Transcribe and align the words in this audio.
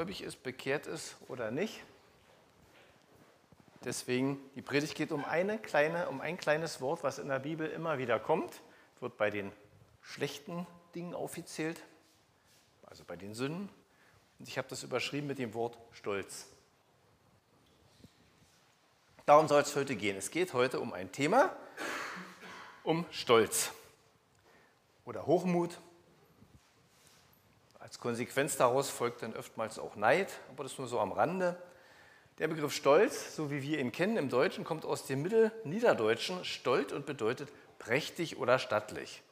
gläubig 0.00 0.22
ist, 0.22 0.42
bekehrt 0.42 0.86
ist 0.86 1.14
oder 1.28 1.50
nicht. 1.50 1.82
Deswegen, 3.84 4.40
die 4.54 4.62
Predigt 4.62 4.94
geht 4.94 5.12
um, 5.12 5.26
eine 5.26 5.58
kleine, 5.58 6.08
um 6.08 6.22
ein 6.22 6.38
kleines 6.38 6.80
Wort, 6.80 7.02
was 7.02 7.18
in 7.18 7.28
der 7.28 7.40
Bibel 7.40 7.68
immer 7.68 7.98
wieder 7.98 8.18
kommt, 8.18 8.62
wird 9.00 9.18
bei 9.18 9.28
den 9.28 9.52
schlechten 10.00 10.66
Dingen 10.94 11.12
aufgezählt, 11.12 11.82
also 12.86 13.04
bei 13.04 13.14
den 13.16 13.34
Sünden. 13.34 13.68
Und 14.38 14.48
ich 14.48 14.56
habe 14.56 14.68
das 14.68 14.84
überschrieben 14.84 15.26
mit 15.26 15.38
dem 15.38 15.52
Wort 15.52 15.76
Stolz. 15.92 16.46
Darum 19.26 19.48
soll 19.48 19.60
es 19.60 19.76
heute 19.76 19.96
gehen. 19.96 20.16
Es 20.16 20.30
geht 20.30 20.54
heute 20.54 20.80
um 20.80 20.94
ein 20.94 21.12
Thema, 21.12 21.54
um 22.84 23.04
Stolz 23.10 23.70
oder 25.04 25.26
Hochmut. 25.26 25.78
Als 27.90 27.98
Konsequenz 27.98 28.56
daraus 28.56 28.88
folgt 28.88 29.24
dann 29.24 29.34
oftmals 29.34 29.76
auch 29.76 29.96
Neid, 29.96 30.28
aber 30.48 30.62
das 30.62 30.78
nur 30.78 30.86
so 30.86 31.00
am 31.00 31.10
Rande. 31.10 31.60
Der 32.38 32.46
Begriff 32.46 32.72
Stolz, 32.72 33.34
so 33.34 33.50
wie 33.50 33.62
wir 33.64 33.80
ihn 33.80 33.90
kennen 33.90 34.16
im 34.16 34.28
Deutschen, 34.28 34.62
kommt 34.62 34.84
aus 34.84 35.06
dem 35.06 35.22
Mittelniederdeutschen 35.22 36.44
Stolz 36.44 36.92
und 36.92 37.04
bedeutet 37.04 37.48
prächtig 37.80 38.38
oder 38.38 38.60
stattlich. 38.60 39.24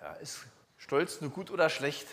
Ja, 0.00 0.14
ist 0.14 0.46
Stolz 0.78 1.20
nur 1.20 1.28
gut 1.28 1.50
oder 1.50 1.68
schlecht? 1.68 2.06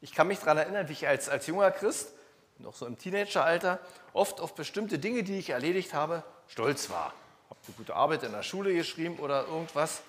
Ich 0.00 0.14
kann 0.14 0.28
mich 0.28 0.38
daran 0.38 0.56
erinnern, 0.56 0.88
wie 0.88 0.94
ich 0.94 1.06
als, 1.06 1.28
als 1.28 1.46
junger 1.46 1.70
Christ, 1.70 2.08
noch 2.56 2.74
so 2.74 2.86
im 2.86 2.96
Teenageralter, 2.96 3.80
oft 4.14 4.40
auf 4.40 4.54
bestimmte 4.54 4.98
Dinge, 4.98 5.24
die 5.24 5.38
ich 5.38 5.50
erledigt 5.50 5.92
habe, 5.92 6.24
stolz 6.48 6.88
war. 6.88 7.12
Habe 7.50 7.60
eine 7.66 7.76
gute 7.76 7.94
Arbeit 7.94 8.22
in 8.22 8.32
der 8.32 8.44
Schule 8.44 8.72
geschrieben 8.72 9.18
oder 9.18 9.46
irgendwas 9.46 10.00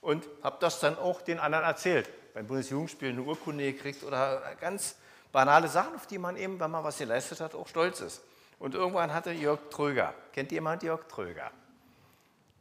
und 0.00 0.26
habe 0.42 0.56
das 0.60 0.80
dann 0.80 0.96
auch 0.96 1.20
den 1.20 1.38
anderen 1.38 1.66
erzählt. 1.66 2.08
Beim 2.34 2.46
Bundesjugendspiel 2.46 3.10
eine 3.10 3.22
Urkunde 3.22 3.72
gekriegt 3.72 4.02
oder 4.02 4.42
ganz 4.60 4.96
banale 5.32 5.68
Sachen, 5.68 5.94
auf 5.94 6.06
die 6.06 6.18
man 6.18 6.36
eben, 6.36 6.60
wenn 6.60 6.70
man 6.70 6.84
was 6.84 6.98
geleistet 6.98 7.40
hat, 7.40 7.54
auch 7.54 7.68
stolz 7.68 8.00
ist. 8.00 8.22
Und 8.58 8.74
irgendwann 8.74 9.14
hatte 9.14 9.32
Jörg 9.32 9.60
Tröger, 9.70 10.14
kennt 10.32 10.52
jemand 10.52 10.82
Jörg 10.82 11.06
Tröger? 11.06 11.50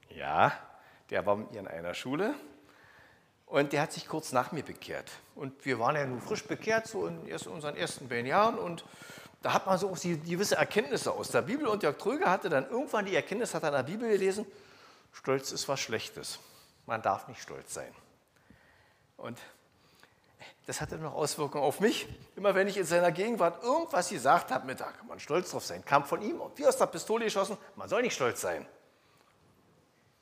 Ja, 0.10 0.52
der 1.10 1.26
war 1.26 1.36
mit 1.36 1.52
mir 1.52 1.60
in 1.60 1.68
einer 1.68 1.94
Schule 1.94 2.36
und 3.46 3.74
der 3.74 3.82
hat 3.82 3.94
sich 3.94 4.08
kurz 4.08 4.32
nach 4.32 4.52
mir 4.52 4.64
bekehrt. 4.64 5.12
Und 5.36 5.66
wir 5.66 5.80
waren 5.80 5.96
ja 5.96 6.06
nun 6.06 6.22
frisch 6.22 6.44
bekehrt, 6.44 6.88
so 6.88 7.08
in 7.08 7.20
unseren 7.48 7.76
ersten 7.76 8.08
beiden 8.08 8.28
Jahren. 8.28 8.58
Und 8.58 8.86
da 9.42 9.54
hat 9.54 9.66
man 9.66 9.78
so 9.78 9.90
auch 9.90 10.00
gewisse 10.00 10.56
Erkenntnisse 10.56 11.12
aus 11.12 11.30
der 11.30 11.42
Bibel. 11.42 11.68
Und 11.68 11.84
Jörg 11.84 11.98
Tröger 11.98 12.30
hatte 12.30 12.50
dann 12.50 12.70
irgendwann 12.70 13.06
die 13.06 13.16
Erkenntnis, 13.16 13.54
hat 13.54 13.64
er 13.64 13.70
in 13.70 13.76
der 13.76 13.84
Bibel 13.84 14.10
gelesen, 14.10 14.46
Stolz 15.12 15.52
ist 15.52 15.68
was 15.68 15.80
Schlechtes. 15.80 16.40
Man 16.86 17.02
darf 17.02 17.28
nicht 17.28 17.42
stolz 17.42 17.74
sein. 17.74 17.94
Und 19.18 19.40
das 20.66 20.82
hatte 20.82 20.98
noch 20.98 21.14
Auswirkungen 21.14 21.64
auf 21.64 21.80
mich. 21.80 22.08
Immer 22.36 22.56
wenn 22.56 22.68
ich 22.68 22.78
in 22.78 22.86
seiner 22.86 23.12
Gegenwart 23.12 23.64
irgendwas 23.64 24.10
gesagt 24.10 24.52
habe, 24.52 24.74
da 24.76 24.92
kann 24.92 25.08
man 25.08 25.20
stolz 25.20 25.52
drauf 25.52 25.66
sein, 25.66 25.84
kam 25.84 26.06
von 26.06 26.22
ihm 26.22 26.42
wie 26.56 26.66
aus 26.66 26.78
der 26.78 26.88
Pistole 26.88 27.26
geschossen, 27.26 27.58
man 27.76 27.90
soll 27.90 28.02
nicht 28.02 28.16
stolz 28.16 28.42
sein. 28.42 28.66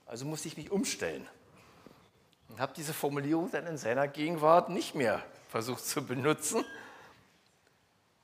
Also 0.05 0.25
musste 0.25 0.47
ich 0.47 0.57
mich 0.57 0.71
umstellen 0.71 1.27
und 2.49 2.59
habe 2.59 2.73
diese 2.75 2.93
Formulierung 2.93 3.49
dann 3.51 3.65
in 3.67 3.77
seiner 3.77 4.07
Gegenwart 4.07 4.69
nicht 4.69 4.93
mehr 4.93 5.23
versucht 5.49 5.85
zu 5.85 6.05
benutzen. 6.05 6.65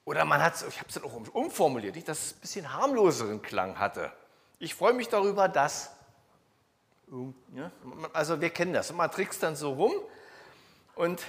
Oder 0.04 0.26
man 0.26 0.42
hat 0.42 0.56
ich 0.68 0.80
habe 0.80 0.88
es 0.88 0.96
dann 0.96 1.04
auch 1.04 1.14
umformuliert, 1.34 2.08
dass 2.08 2.18
es 2.18 2.34
ein 2.34 2.40
bisschen 2.42 2.74
harmloseren 2.74 3.42
Klang 3.42 3.80
hatte. 3.80 4.12
Ich 4.60 4.76
freue 4.76 4.94
mich 4.94 5.10
darüber, 5.10 5.48
dass. 5.48 5.92
Also 8.12 8.42
wir 8.42 8.50
kennen 8.50 8.74
das. 8.74 8.92
Man 8.92 9.10
trickst 9.12 9.42
dann 9.44 9.56
so 9.56 9.74
rum 9.74 9.94
und 10.96 11.22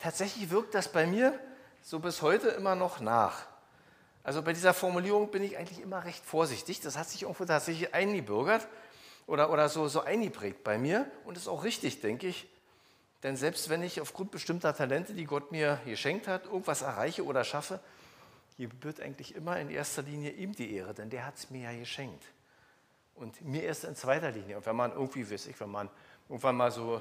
tatsächlich 0.00 0.50
wirkt 0.50 0.74
das 0.74 0.90
bei 0.90 1.06
mir 1.06 1.38
so 1.82 2.00
bis 2.00 2.22
heute 2.22 2.48
immer 2.48 2.74
noch 2.74 3.00
nach. 3.00 3.46
Also 4.22 4.42
bei 4.42 4.52
dieser 4.52 4.74
Formulierung 4.74 5.30
bin 5.30 5.42
ich 5.42 5.56
eigentlich 5.56 5.80
immer 5.80 6.04
recht 6.04 6.24
vorsichtig. 6.24 6.80
Das 6.80 6.98
hat 6.98 7.08
sich 7.08 7.22
irgendwo 7.22 7.44
tatsächlich 7.44 7.94
eingebürgert 7.94 8.66
oder, 9.26 9.50
oder 9.50 9.68
so, 9.68 9.88
so 9.88 10.00
eingeprägt 10.02 10.64
bei 10.64 10.76
mir 10.76 11.10
und 11.24 11.36
ist 11.36 11.48
auch 11.48 11.64
richtig, 11.64 12.00
denke 12.00 12.26
ich. 12.26 12.48
Denn 13.22 13.36
selbst 13.36 13.68
wenn 13.68 13.82
ich 13.82 14.00
aufgrund 14.00 14.30
bestimmter 14.30 14.74
Talente, 14.74 15.14
die 15.14 15.24
Gott 15.24 15.52
mir 15.52 15.80
geschenkt 15.84 16.26
hat, 16.26 16.46
irgendwas 16.46 16.82
erreiche 16.82 17.24
oder 17.24 17.44
schaffe, 17.44 17.80
gebührt 18.58 19.00
eigentlich 19.00 19.34
immer 19.34 19.58
in 19.58 19.70
erster 19.70 20.02
Linie 20.02 20.32
ihm 20.32 20.54
die 20.54 20.74
Ehre, 20.74 20.92
denn 20.92 21.10
der 21.10 21.26
hat 21.26 21.36
es 21.36 21.50
mir 21.50 21.70
ja 21.70 21.78
geschenkt. 21.78 22.22
Und 23.14 23.40
mir 23.42 23.62
erst 23.62 23.84
in 23.84 23.94
zweiter 23.94 24.30
Linie. 24.30 24.56
Und 24.58 24.66
wenn 24.66 24.76
man 24.76 24.92
irgendwie, 24.92 25.30
weiß 25.30 25.46
ich, 25.46 25.58
wenn 25.60 25.70
man 25.70 25.90
irgendwann 26.28 26.56
mal 26.56 26.70
so 26.70 27.00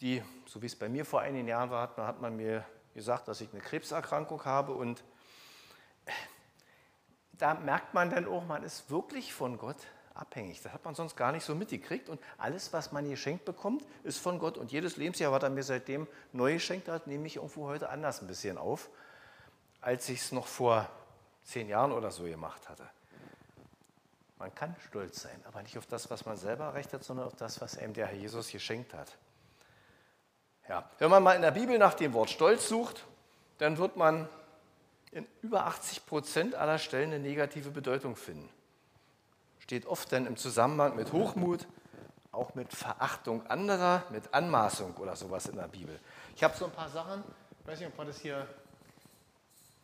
die, 0.00 0.22
so 0.46 0.62
wie 0.62 0.66
es 0.66 0.76
bei 0.76 0.88
mir 0.88 1.04
vor 1.04 1.20
einigen 1.20 1.48
Jahren 1.48 1.70
war, 1.70 1.96
hat 1.96 2.20
man 2.20 2.36
mir 2.36 2.64
gesagt, 2.94 3.28
dass 3.28 3.40
ich 3.40 3.52
eine 3.52 3.60
Krebserkrankung 3.60 4.44
habe 4.44 4.72
und 4.72 5.02
da 7.32 7.54
merkt 7.54 7.94
man 7.94 8.10
dann 8.10 8.26
auch, 8.26 8.44
man 8.44 8.62
ist 8.64 8.90
wirklich 8.90 9.32
von 9.32 9.58
Gott 9.58 9.76
abhängig. 10.14 10.60
Das 10.62 10.72
hat 10.72 10.84
man 10.84 10.94
sonst 10.94 11.16
gar 11.16 11.32
nicht 11.32 11.44
so 11.44 11.54
mitgekriegt 11.54 12.08
und 12.08 12.20
alles, 12.36 12.72
was 12.72 12.92
man 12.92 13.08
geschenkt 13.08 13.44
bekommt, 13.44 13.84
ist 14.02 14.18
von 14.18 14.38
Gott 14.38 14.58
und 14.58 14.72
jedes 14.72 14.96
Lebensjahr, 14.96 15.32
was 15.32 15.42
er 15.42 15.50
mir 15.50 15.62
seitdem 15.62 16.06
neu 16.32 16.54
geschenkt 16.54 16.88
hat, 16.88 17.06
nehme 17.06 17.26
ich 17.26 17.36
irgendwo 17.36 17.66
heute 17.66 17.88
anders 17.88 18.20
ein 18.20 18.26
bisschen 18.26 18.58
auf, 18.58 18.90
als 19.80 20.08
ich 20.08 20.20
es 20.20 20.32
noch 20.32 20.46
vor 20.46 20.90
zehn 21.44 21.68
Jahren 21.68 21.92
oder 21.92 22.10
so 22.10 22.24
gemacht 22.24 22.68
hatte. 22.68 22.88
Man 24.38 24.54
kann 24.54 24.74
stolz 24.86 25.22
sein, 25.22 25.40
aber 25.46 25.62
nicht 25.62 25.78
auf 25.78 25.86
das, 25.86 26.10
was 26.10 26.24
man 26.26 26.36
selber 26.36 26.64
erreicht 26.64 26.92
hat, 26.92 27.02
sondern 27.02 27.26
auf 27.26 27.34
das, 27.34 27.60
was 27.60 27.78
einem 27.78 27.92
der 27.92 28.06
Herr 28.06 28.16
Jesus 28.16 28.50
geschenkt 28.50 28.94
hat. 28.94 29.16
Ja, 30.68 30.84
wenn 30.98 31.10
man 31.10 31.22
mal 31.22 31.34
in 31.34 31.42
der 31.42 31.50
Bibel 31.50 31.78
nach 31.78 31.94
dem 31.94 32.12
Wort 32.12 32.28
Stolz 32.28 32.68
sucht, 32.68 33.04
dann 33.56 33.78
wird 33.78 33.96
man 33.96 34.28
in 35.12 35.26
über 35.40 35.66
80 35.66 36.04
Prozent 36.04 36.54
aller 36.54 36.78
Stellen 36.78 37.12
eine 37.12 37.20
negative 37.20 37.70
Bedeutung 37.70 38.16
finden. 38.16 38.48
Steht 39.60 39.86
oft 39.86 40.12
dann 40.12 40.26
im 40.26 40.36
Zusammenhang 40.36 40.94
mit 40.94 41.12
Hochmut, 41.12 41.66
auch 42.32 42.54
mit 42.54 42.72
Verachtung 42.74 43.46
anderer, 43.46 44.04
mit 44.10 44.34
Anmaßung 44.34 44.94
oder 44.96 45.16
sowas 45.16 45.46
in 45.46 45.56
der 45.56 45.68
Bibel. 45.68 45.98
Ich 46.36 46.44
habe 46.44 46.54
so 46.56 46.66
ein 46.66 46.72
paar 46.72 46.90
Sachen, 46.90 47.24
ich 47.60 47.66
weiß 47.66 47.80
nicht, 47.80 47.88
ob 47.88 47.98
wir 47.98 48.04
das 48.04 48.18
hier 48.18 48.46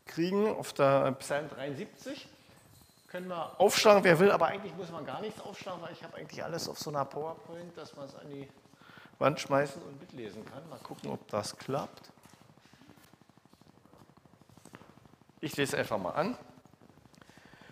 kriegen, 0.06 0.54
auf 0.54 0.74
der 0.74 1.12
Psalm 1.12 1.48
73. 1.48 2.28
Können 3.08 3.28
wir 3.28 3.58
aufschlagen, 3.58 4.04
wer 4.04 4.18
will, 4.18 4.30
aber 4.30 4.46
eigentlich 4.48 4.74
muss 4.74 4.90
man 4.90 5.06
gar 5.06 5.20
nichts 5.20 5.40
aufschlagen, 5.40 5.80
weil 5.80 5.92
ich 5.92 6.02
habe 6.02 6.16
eigentlich 6.16 6.44
alles 6.44 6.68
auf 6.68 6.78
so 6.78 6.90
einer 6.90 7.04
PowerPoint, 7.04 7.76
dass 7.76 7.96
man 7.96 8.06
es 8.06 8.14
an 8.16 8.28
die 8.28 8.48
Wand 9.18 9.40
schmeißen 9.40 9.80
und 9.82 10.00
mitlesen 10.00 10.44
kann. 10.44 10.68
Mal 10.68 10.78
gucken, 10.78 11.10
ob 11.10 11.26
das 11.28 11.56
klappt. 11.56 12.10
Ich 15.40 15.56
lese 15.56 15.76
einfach 15.76 15.98
mal 15.98 16.12
an. 16.12 16.36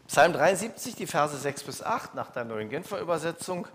Psalm 0.06 0.34
73, 0.34 0.94
die 0.94 1.06
Verse 1.06 1.36
6 1.36 1.64
bis 1.64 1.82
8 1.82 2.14
nach 2.14 2.30
der 2.30 2.44
neuen 2.44 2.69
Genfer 2.69 3.00
Übersetzung. 3.00 3.66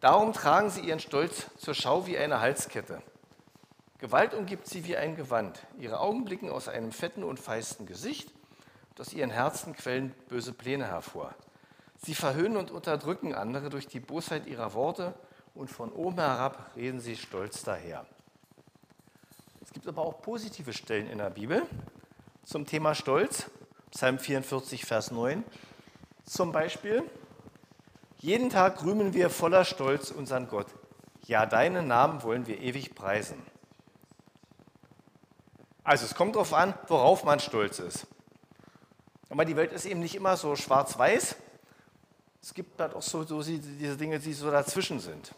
Darum 0.00 0.32
tragen 0.32 0.70
sie 0.70 0.80
ihren 0.80 0.98
Stolz 0.98 1.46
zur 1.56 1.74
Schau 1.74 2.06
wie 2.06 2.18
eine 2.18 2.40
Halskette. 2.40 3.00
Gewalt 3.98 4.34
umgibt 4.34 4.66
sie 4.66 4.84
wie 4.84 4.96
ein 4.96 5.14
Gewand. 5.14 5.64
Ihre 5.78 6.00
Augen 6.00 6.24
blicken 6.24 6.50
aus 6.50 6.66
einem 6.66 6.90
fetten 6.90 7.22
und 7.22 7.38
feisten 7.38 7.86
Gesicht. 7.86 8.32
Und 8.90 9.00
aus 9.00 9.12
ihren 9.12 9.30
Herzen 9.30 9.74
quellen 9.74 10.10
böse 10.28 10.52
Pläne 10.52 10.86
hervor. 10.86 11.32
Sie 11.98 12.16
verhöhnen 12.16 12.56
und 12.56 12.72
unterdrücken 12.72 13.32
andere 13.32 13.70
durch 13.70 13.86
die 13.86 14.00
Bosheit 14.00 14.46
ihrer 14.46 14.74
Worte 14.74 15.14
und 15.54 15.70
von 15.70 15.92
oben 15.92 16.18
herab 16.18 16.70
reden 16.76 17.00
sie 17.00 17.16
stolz 17.16 17.62
daher. 17.62 18.06
Es 19.60 19.72
gibt 19.72 19.86
aber 19.86 20.02
auch 20.02 20.22
positive 20.22 20.72
Stellen 20.72 21.08
in 21.08 21.18
der 21.18 21.30
Bibel 21.30 21.62
zum 22.44 22.66
Thema 22.66 22.94
Stolz. 22.94 23.50
Psalm 23.90 24.18
44, 24.18 24.86
Vers 24.86 25.10
9 25.10 25.44
zum 26.24 26.52
Beispiel. 26.52 27.02
Jeden 28.18 28.50
Tag 28.50 28.84
rühmen 28.84 29.12
wir 29.12 29.28
voller 29.28 29.64
Stolz 29.64 30.10
unseren 30.10 30.48
Gott. 30.48 30.68
Ja, 31.26 31.44
deinen 31.46 31.88
Namen 31.88 32.22
wollen 32.22 32.46
wir 32.46 32.60
ewig 32.60 32.94
preisen. 32.94 33.42
Also 35.84 36.06
es 36.06 36.14
kommt 36.14 36.36
darauf 36.36 36.54
an, 36.54 36.74
worauf 36.86 37.24
man 37.24 37.40
stolz 37.40 37.80
ist. 37.80 38.06
Aber 39.28 39.44
die 39.44 39.56
Welt 39.56 39.72
ist 39.72 39.84
eben 39.84 40.00
nicht 40.00 40.14
immer 40.14 40.36
so 40.36 40.56
schwarz-weiß, 40.56 41.36
es 42.42 42.52
gibt 42.52 42.80
halt 42.80 42.94
auch 42.94 43.02
so, 43.02 43.22
so 43.22 43.40
diese 43.40 43.96
Dinge, 43.96 44.18
die 44.18 44.32
so 44.32 44.50
dazwischen 44.50 44.98
sind. 44.98 45.32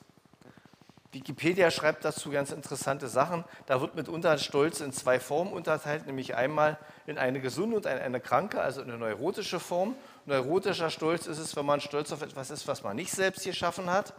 Wikipedia 1.12 1.70
schreibt 1.70 2.04
dazu 2.04 2.30
ganz 2.30 2.50
interessante 2.50 3.08
Sachen. 3.08 3.44
Da 3.66 3.80
wird 3.80 3.94
mitunter 3.94 4.36
Stolz 4.38 4.80
in 4.80 4.92
zwei 4.92 5.20
Formen 5.20 5.52
unterteilt, 5.52 6.06
nämlich 6.06 6.34
einmal 6.34 6.78
in 7.06 7.18
eine 7.18 7.40
gesunde 7.40 7.76
und 7.76 7.86
eine 7.86 8.20
kranke, 8.20 8.60
also 8.60 8.80
eine 8.80 8.96
neurotische 8.98 9.60
Form. 9.60 9.94
Neurotischer 10.26 10.90
Stolz 10.90 11.26
ist 11.26 11.38
es, 11.38 11.54
wenn 11.54 11.66
man 11.66 11.80
stolz 11.80 12.10
auf 12.10 12.22
etwas 12.22 12.50
ist, 12.50 12.66
was 12.66 12.82
man 12.82 12.96
nicht 12.96 13.12
selbst 13.12 13.44
geschaffen 13.44 13.90
hat. 13.90 14.14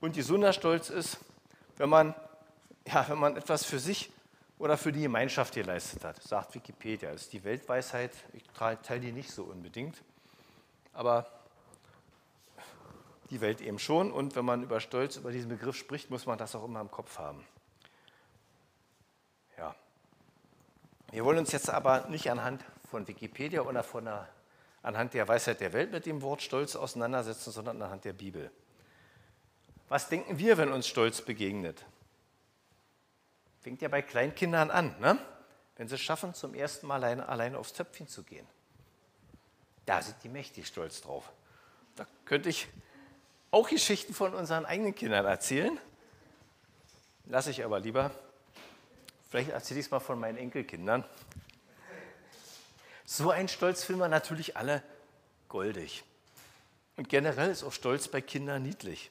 Und 0.00 0.16
gesunder 0.16 0.52
Stolz 0.52 0.90
ist, 0.90 1.18
wenn 1.76 1.90
man, 1.90 2.14
ja, 2.86 3.08
wenn 3.08 3.18
man 3.18 3.36
etwas 3.36 3.64
für 3.64 3.78
sich 3.78 4.10
oder 4.58 4.76
für 4.76 4.90
die 4.90 5.02
Gemeinschaft 5.02 5.54
geleistet 5.54 6.02
hat, 6.02 6.20
sagt 6.22 6.54
Wikipedia. 6.54 7.12
Das 7.12 7.22
ist 7.22 7.32
die 7.34 7.44
Weltweisheit, 7.44 8.12
ich 8.32 8.44
teile 8.82 9.00
die 9.00 9.12
nicht 9.12 9.30
so 9.30 9.44
unbedingt 9.44 10.02
aber 10.96 11.26
die 13.30 13.40
Welt 13.40 13.60
eben 13.60 13.78
schon. 13.78 14.12
Und 14.12 14.36
wenn 14.36 14.44
man 14.44 14.62
über 14.62 14.80
Stolz, 14.80 15.16
über 15.16 15.30
diesen 15.30 15.48
Begriff 15.48 15.76
spricht, 15.76 16.10
muss 16.10 16.26
man 16.26 16.38
das 16.38 16.54
auch 16.54 16.64
immer 16.64 16.80
im 16.80 16.90
Kopf 16.90 17.18
haben. 17.18 17.46
Ja. 19.58 19.74
Wir 21.10 21.24
wollen 21.24 21.38
uns 21.38 21.52
jetzt 21.52 21.70
aber 21.70 22.08
nicht 22.08 22.30
anhand 22.30 22.64
von 22.90 23.06
Wikipedia 23.06 23.62
oder 23.62 23.82
von 23.82 24.04
der, 24.04 24.28
anhand 24.82 25.14
der 25.14 25.26
Weisheit 25.28 25.60
der 25.60 25.72
Welt 25.72 25.92
mit 25.92 26.06
dem 26.06 26.22
Wort 26.22 26.42
Stolz 26.42 26.76
auseinandersetzen, 26.76 27.50
sondern 27.50 27.82
anhand 27.82 28.04
der 28.04 28.12
Bibel. 28.12 28.50
Was 29.88 30.08
denken 30.08 30.38
wir, 30.38 30.56
wenn 30.56 30.72
uns 30.72 30.88
Stolz 30.88 31.20
begegnet? 31.20 31.84
Fängt 33.60 33.82
ja 33.82 33.88
bei 33.88 34.02
Kleinkindern 34.02 34.70
an, 34.70 34.98
ne? 35.00 35.18
wenn 35.76 35.88
sie 35.88 35.98
schaffen, 35.98 36.34
zum 36.34 36.54
ersten 36.54 36.86
Mal 36.86 36.96
alleine, 36.96 37.28
alleine 37.28 37.58
aufs 37.58 37.72
Töpfchen 37.72 38.08
zu 38.08 38.22
gehen. 38.22 38.46
Da 39.86 40.02
sind 40.02 40.16
die 40.22 40.28
mächtig 40.28 40.66
stolz 40.66 41.00
drauf. 41.00 41.32
Da 41.94 42.06
könnte 42.24 42.48
ich 42.48 42.68
auch 43.50 43.68
Geschichten 43.68 44.12
von 44.12 44.34
unseren 44.34 44.66
eigenen 44.66 44.94
Kindern 44.94 45.24
erzählen. 45.24 45.78
Lasse 47.26 47.50
ich 47.50 47.64
aber 47.64 47.80
lieber. 47.80 48.10
Vielleicht 49.30 49.50
erzähle 49.50 49.80
ich 49.80 49.86
es 49.86 49.90
mal 49.90 50.00
von 50.00 50.18
meinen 50.18 50.36
Enkelkindern. 50.36 51.04
So 53.04 53.30
ein 53.30 53.48
Stolz 53.48 53.84
finden 53.84 54.00
wir 54.00 54.08
natürlich 54.08 54.56
alle 54.56 54.82
goldig. 55.48 56.04
Und 56.96 57.08
generell 57.08 57.50
ist 57.50 57.62
auch 57.62 57.72
Stolz 57.72 58.08
bei 58.08 58.20
Kindern 58.20 58.62
niedlich. 58.62 59.10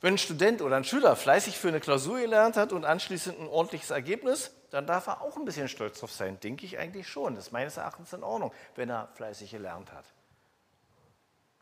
Wenn 0.00 0.14
ein 0.14 0.18
Student 0.18 0.62
oder 0.62 0.76
ein 0.76 0.84
Schüler 0.84 1.16
fleißig 1.16 1.56
für 1.56 1.68
eine 1.68 1.80
Klausur 1.80 2.20
gelernt 2.20 2.56
hat 2.56 2.72
und 2.72 2.84
anschließend 2.84 3.38
ein 3.38 3.48
ordentliches 3.48 3.90
Ergebnis, 3.90 4.52
dann 4.72 4.86
darf 4.86 5.06
er 5.06 5.20
auch 5.20 5.36
ein 5.36 5.44
bisschen 5.44 5.68
stolz 5.68 6.00
drauf 6.00 6.10
sein. 6.10 6.40
Denke 6.40 6.64
ich 6.64 6.78
eigentlich 6.78 7.06
schon. 7.06 7.34
Das 7.34 7.46
ist 7.46 7.52
meines 7.52 7.76
Erachtens 7.76 8.14
in 8.14 8.24
Ordnung, 8.24 8.52
wenn 8.74 8.88
er 8.88 9.08
fleißig 9.14 9.50
gelernt 9.50 9.92
hat. 9.92 10.06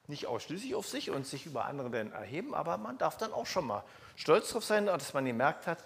Nicht 0.07 0.27
ausschließlich 0.27 0.77
auf 0.77 0.87
sich 0.87 1.11
und 1.11 1.27
sich 1.27 1.45
über 1.45 1.65
andere 1.65 1.91
dann 1.91 2.13
erheben, 2.13 2.55
aber 2.55 2.79
man 2.79 2.99
darf 2.99 3.17
dann 3.17 3.33
auch 3.33 3.47
schon 3.47 3.67
mal 3.67 3.85
stolz 4.15 4.51
drauf 4.51 4.65
sein, 4.65 4.87
dass 4.87 5.13
man 5.13 5.25
gemerkt 5.25 5.67
hat, 5.67 5.83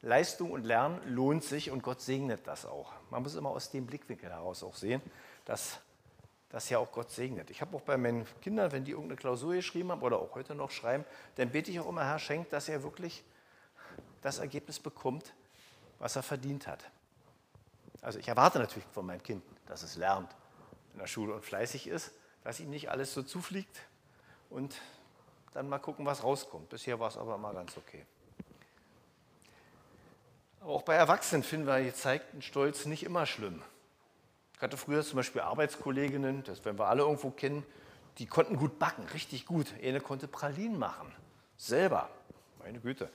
Leistung 0.00 0.52
und 0.52 0.64
Lernen 0.64 1.00
lohnt 1.06 1.44
sich 1.44 1.70
und 1.70 1.82
Gott 1.82 2.00
segnet 2.00 2.46
das 2.46 2.64
auch. 2.64 2.92
Man 3.10 3.22
muss 3.22 3.34
immer 3.34 3.50
aus 3.50 3.70
dem 3.70 3.86
Blickwinkel 3.86 4.30
heraus 4.30 4.62
auch 4.62 4.74
sehen, 4.74 5.02
dass 5.44 5.80
das 6.48 6.70
ja 6.70 6.78
auch 6.78 6.92
Gott 6.92 7.10
segnet. 7.10 7.50
Ich 7.50 7.60
habe 7.60 7.76
auch 7.76 7.82
bei 7.82 7.98
meinen 7.98 8.26
Kindern, 8.40 8.72
wenn 8.72 8.84
die 8.84 8.92
irgendeine 8.92 9.16
Klausur 9.16 9.54
geschrieben 9.54 9.92
haben 9.92 10.02
oder 10.02 10.18
auch 10.18 10.34
heute 10.34 10.54
noch 10.54 10.70
schreiben, 10.70 11.04
dann 11.36 11.50
bete 11.50 11.70
ich 11.70 11.78
auch 11.80 11.88
immer, 11.88 12.04
Herr, 12.04 12.18
schenkt, 12.18 12.54
dass 12.54 12.70
er 12.70 12.82
wirklich 12.82 13.22
das 14.22 14.38
Ergebnis 14.38 14.80
bekommt, 14.80 15.34
was 15.98 16.16
er 16.16 16.22
verdient 16.22 16.66
hat. 16.66 16.84
Also 18.02 18.18
ich 18.18 18.28
erwarte 18.28 18.58
natürlich 18.58 18.86
von 18.92 19.06
meinem 19.06 19.22
Kind, 19.22 19.42
dass 19.66 19.82
es 19.82 19.96
lernt 19.96 20.34
in 20.92 20.98
der 20.98 21.06
Schule 21.06 21.34
und 21.34 21.44
fleißig 21.44 21.86
ist, 21.86 22.12
dass 22.42 22.60
ihm 22.60 22.70
nicht 22.70 22.90
alles 22.90 23.14
so 23.14 23.22
zufliegt 23.22 23.80
und 24.50 24.74
dann 25.54 25.68
mal 25.68 25.78
gucken, 25.78 26.04
was 26.04 26.22
rauskommt. 26.22 26.68
Bisher 26.68 27.00
war 27.00 27.08
es 27.08 27.16
aber 27.16 27.36
immer 27.36 27.54
ganz 27.54 27.76
okay. 27.76 28.04
Aber 30.60 30.72
auch 30.72 30.82
bei 30.82 30.94
Erwachsenen 30.94 31.42
finden 31.42 31.66
wir 31.66 31.82
gezeigten 31.82 32.42
Stolz 32.42 32.86
nicht 32.86 33.04
immer 33.04 33.26
schlimm. 33.26 33.62
Ich 34.54 34.62
hatte 34.62 34.76
früher 34.76 35.02
zum 35.02 35.16
Beispiel 35.16 35.42
Arbeitskolleginnen, 35.42 36.44
das 36.44 36.64
werden 36.64 36.78
wir 36.78 36.86
alle 36.86 37.02
irgendwo 37.02 37.30
kennen, 37.30 37.64
die 38.18 38.26
konnten 38.26 38.56
gut 38.56 38.78
backen, 38.78 39.04
richtig 39.12 39.46
gut. 39.46 39.72
Eine 39.82 40.00
konnte 40.00 40.28
Pralinen 40.28 40.78
machen, 40.78 41.12
selber, 41.56 42.08
meine 42.60 42.80
Güte. 42.80 43.10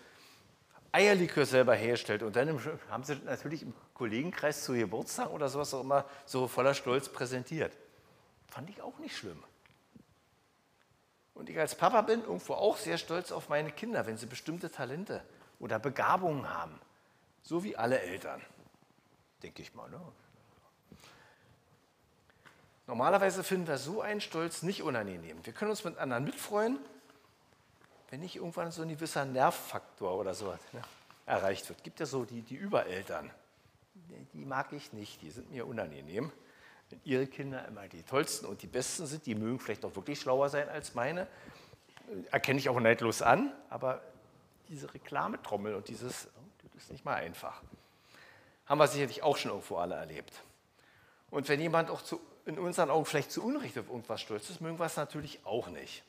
Eierlikör 0.92 1.46
selber 1.46 1.76
hergestellt 1.76 2.24
und 2.24 2.36
dann 2.36 2.60
haben 2.90 3.04
sie 3.04 3.16
natürlich 3.26 3.62
im 3.62 3.74
Kollegenkreis 3.94 4.64
zu 4.64 4.74
Geburtstag 4.74 5.30
oder 5.30 5.48
sowas 5.50 5.74
auch 5.74 5.82
immer 5.82 6.06
so 6.26 6.48
voller 6.48 6.74
Stolz 6.74 7.10
präsentiert. 7.10 7.74
Fand 8.48 8.70
ich 8.70 8.82
auch 8.82 8.98
nicht 8.98 9.16
schlimm. 9.16 9.44
Und 11.36 11.50
ich 11.50 11.58
als 11.58 11.76
Papa 11.76 12.02
bin 12.02 12.22
irgendwo 12.22 12.54
auch 12.54 12.76
sehr 12.78 12.98
stolz 12.98 13.32
auf 13.32 13.50
meine 13.50 13.72
Kinder, 13.72 14.06
wenn 14.08 14.18
sie 14.18 14.26
bestimmte 14.26 14.72
Talente 14.72 15.24
oder 15.60 15.80
Begabungen 15.80 16.50
haben. 16.50 16.80
So 17.44 17.64
wie 17.64 17.78
alle 17.78 18.00
Eltern, 18.02 18.42
denke 19.42 19.62
ich 19.62 19.74
mal. 19.74 19.90
Ne? 19.90 20.02
Normalerweise 22.88 23.44
finden 23.44 23.68
wir 23.68 23.78
so 23.78 24.02
einen 24.02 24.20
Stolz 24.20 24.64
nicht 24.64 24.82
unangenehm. 24.82 25.46
Wir 25.46 25.54
können 25.54 25.70
uns 25.70 25.84
mit 25.84 25.98
anderen 25.98 26.26
mitfreuen, 26.26 26.80
wenn 28.10 28.22
nicht 28.22 28.38
irgendwann 28.38 28.72
so 28.72 28.82
ein 28.82 28.90
gewisser 28.90 29.26
Nervfaktor 29.26 30.18
oder 30.18 30.34
so 30.34 30.48
ne, 30.74 30.82
erreicht 31.26 31.70
wird. 31.70 31.84
Gibt 31.84 32.00
ja 32.00 32.06
so 32.06 32.26
die, 32.26 32.42
die 32.42 32.56
Übereltern. 32.56 33.30
Die 34.34 34.46
mag 34.46 34.74
ich 34.74 34.94
nicht, 34.94 35.22
die 35.22 35.30
sind 35.30 35.52
mir 35.52 35.68
unangenehm. 35.68 36.32
Wenn 36.90 37.00
ihre 37.04 37.28
Kinder 37.28 37.68
immer 37.68 37.88
die 37.88 38.02
tollsten 38.02 38.48
und 38.48 38.62
die 38.62 38.68
besten 38.68 39.06
sind, 39.06 39.26
die 39.26 39.36
mögen 39.36 39.60
vielleicht 39.60 39.86
auch 39.86 39.96
wirklich 39.96 40.20
schlauer 40.20 40.50
sein 40.50 40.68
als 40.70 40.96
meine, 40.96 41.28
erkenne 42.32 42.60
ich 42.60 42.70
auch 42.70 42.80
neidlos 42.80 43.22
an, 43.22 43.52
aber 43.70 44.02
diese 44.68 44.92
Reklametrommel 44.94 45.76
und 45.76 45.88
dieses, 45.88 46.28
das 46.64 46.84
ist 46.84 46.92
nicht 46.92 47.06
mal 47.06 47.16
einfach. 47.16 47.62
Haben 48.66 48.80
wir 48.80 48.88
sicherlich 48.88 49.22
auch 49.22 49.38
schon 49.38 49.52
irgendwo 49.52 49.78
alle 49.78 49.96
erlebt. 49.96 50.34
Und 51.30 51.48
wenn 51.48 51.62
jemand 51.62 51.92
auch 51.92 52.02
zu 52.02 52.20
in 52.46 52.58
unseren 52.58 52.90
Augen 52.90 53.06
vielleicht 53.06 53.32
zu 53.32 53.44
Unrecht 53.44 53.78
auf 53.78 53.90
irgendwas 53.90 54.22
stolz 54.22 54.50
ist, 54.50 54.60
mögen 54.60 54.80
wir 54.80 54.86
es 54.86 54.98
natürlich 54.98 55.46
auch 55.46 55.68
nicht. 55.68 56.04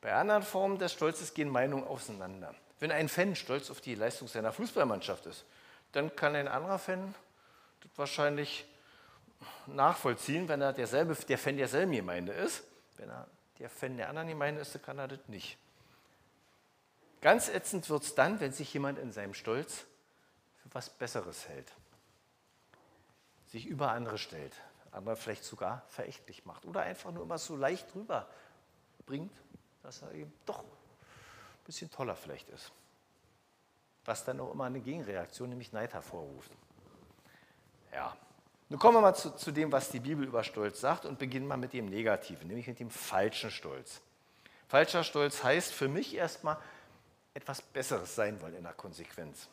Bei 0.00 0.14
anderen 0.14 0.42
Formen 0.42 0.78
des 0.78 0.92
Stolzes 0.92 1.34
gehen 1.34 1.48
Meinungen 1.48 1.84
auseinander. 1.84 2.54
Wenn 2.78 2.90
ein 2.90 3.08
Fan 3.08 3.36
stolz 3.36 3.70
auf 3.70 3.80
die 3.80 3.94
Leistung 3.94 4.28
seiner 4.28 4.52
Fußballmannschaft 4.52 5.26
ist, 5.26 5.44
dann 5.92 6.14
kann 6.16 6.34
ein 6.34 6.48
anderer 6.48 6.78
Fan 6.78 7.14
das 7.80 7.90
wahrscheinlich 7.96 8.66
nachvollziehen, 9.66 10.48
wenn 10.48 10.60
er 10.60 10.72
derselbe, 10.72 11.14
der 11.14 11.38
Fan 11.38 11.56
derselben 11.56 11.92
Gemeinde 11.92 12.32
ist. 12.32 12.64
Wenn 12.96 13.10
er 13.10 13.26
der 13.58 13.68
Fan 13.68 13.96
der 13.96 14.08
anderen 14.08 14.28
Gemeinde 14.28 14.60
ist, 14.60 14.74
dann 14.74 14.82
kann 14.82 14.98
er 14.98 15.08
das 15.08 15.20
nicht. 15.28 15.58
Ganz 17.20 17.48
ätzend 17.48 17.88
wird 17.90 18.02
es 18.02 18.14
dann, 18.14 18.40
wenn 18.40 18.52
sich 18.52 18.72
jemand 18.72 18.98
in 18.98 19.12
seinem 19.12 19.34
Stolz 19.34 19.84
für 20.62 20.72
was 20.72 20.88
Besseres 20.88 21.48
hält, 21.48 21.70
sich 23.48 23.66
über 23.66 23.92
andere 23.92 24.16
stellt, 24.16 24.54
andere 24.90 25.16
vielleicht 25.16 25.44
sogar 25.44 25.82
verächtlich 25.88 26.46
macht 26.46 26.64
oder 26.64 26.80
einfach 26.80 27.12
nur 27.12 27.24
immer 27.24 27.36
so 27.36 27.56
leicht 27.56 27.92
drüber 27.92 28.26
bringt, 29.04 29.32
dass 29.82 30.02
er 30.02 30.12
eben 30.12 30.32
doch 30.46 30.60
ein 30.60 31.64
bisschen 31.64 31.90
toller 31.90 32.16
vielleicht 32.16 32.48
ist. 32.50 32.72
Was 34.04 34.24
dann 34.24 34.40
auch 34.40 34.52
immer 34.52 34.64
eine 34.64 34.80
Gegenreaktion, 34.80 35.48
nämlich 35.50 35.72
Neid 35.72 35.92
hervorruft. 35.92 36.50
Ja, 37.92 38.16
nun 38.68 38.78
kommen 38.78 38.96
wir 38.96 39.00
mal 39.00 39.14
zu, 39.14 39.30
zu, 39.30 39.50
dem, 39.50 39.72
was 39.72 39.90
die 39.90 39.98
Bibel 39.98 40.24
über 40.24 40.44
Stolz 40.44 40.80
sagt 40.80 41.04
und 41.04 41.18
beginnen 41.18 41.46
mal 41.46 41.56
mit 41.56 41.72
dem 41.72 41.86
Negativen, 41.86 42.46
nämlich 42.46 42.68
mit 42.68 42.78
dem 42.78 42.90
falschen 42.90 43.50
Stolz. 43.50 44.00
Falscher 44.68 45.02
Stolz 45.02 45.42
heißt 45.42 45.72
für 45.72 45.88
mich 45.88 46.14
erstmal 46.14 46.56
etwas 47.34 47.60
Besseres 47.60 48.14
sein 48.14 48.40
wollen 48.40 48.54
in 48.54 48.62
der 48.62 48.72
Konsequenz. 48.72 49.48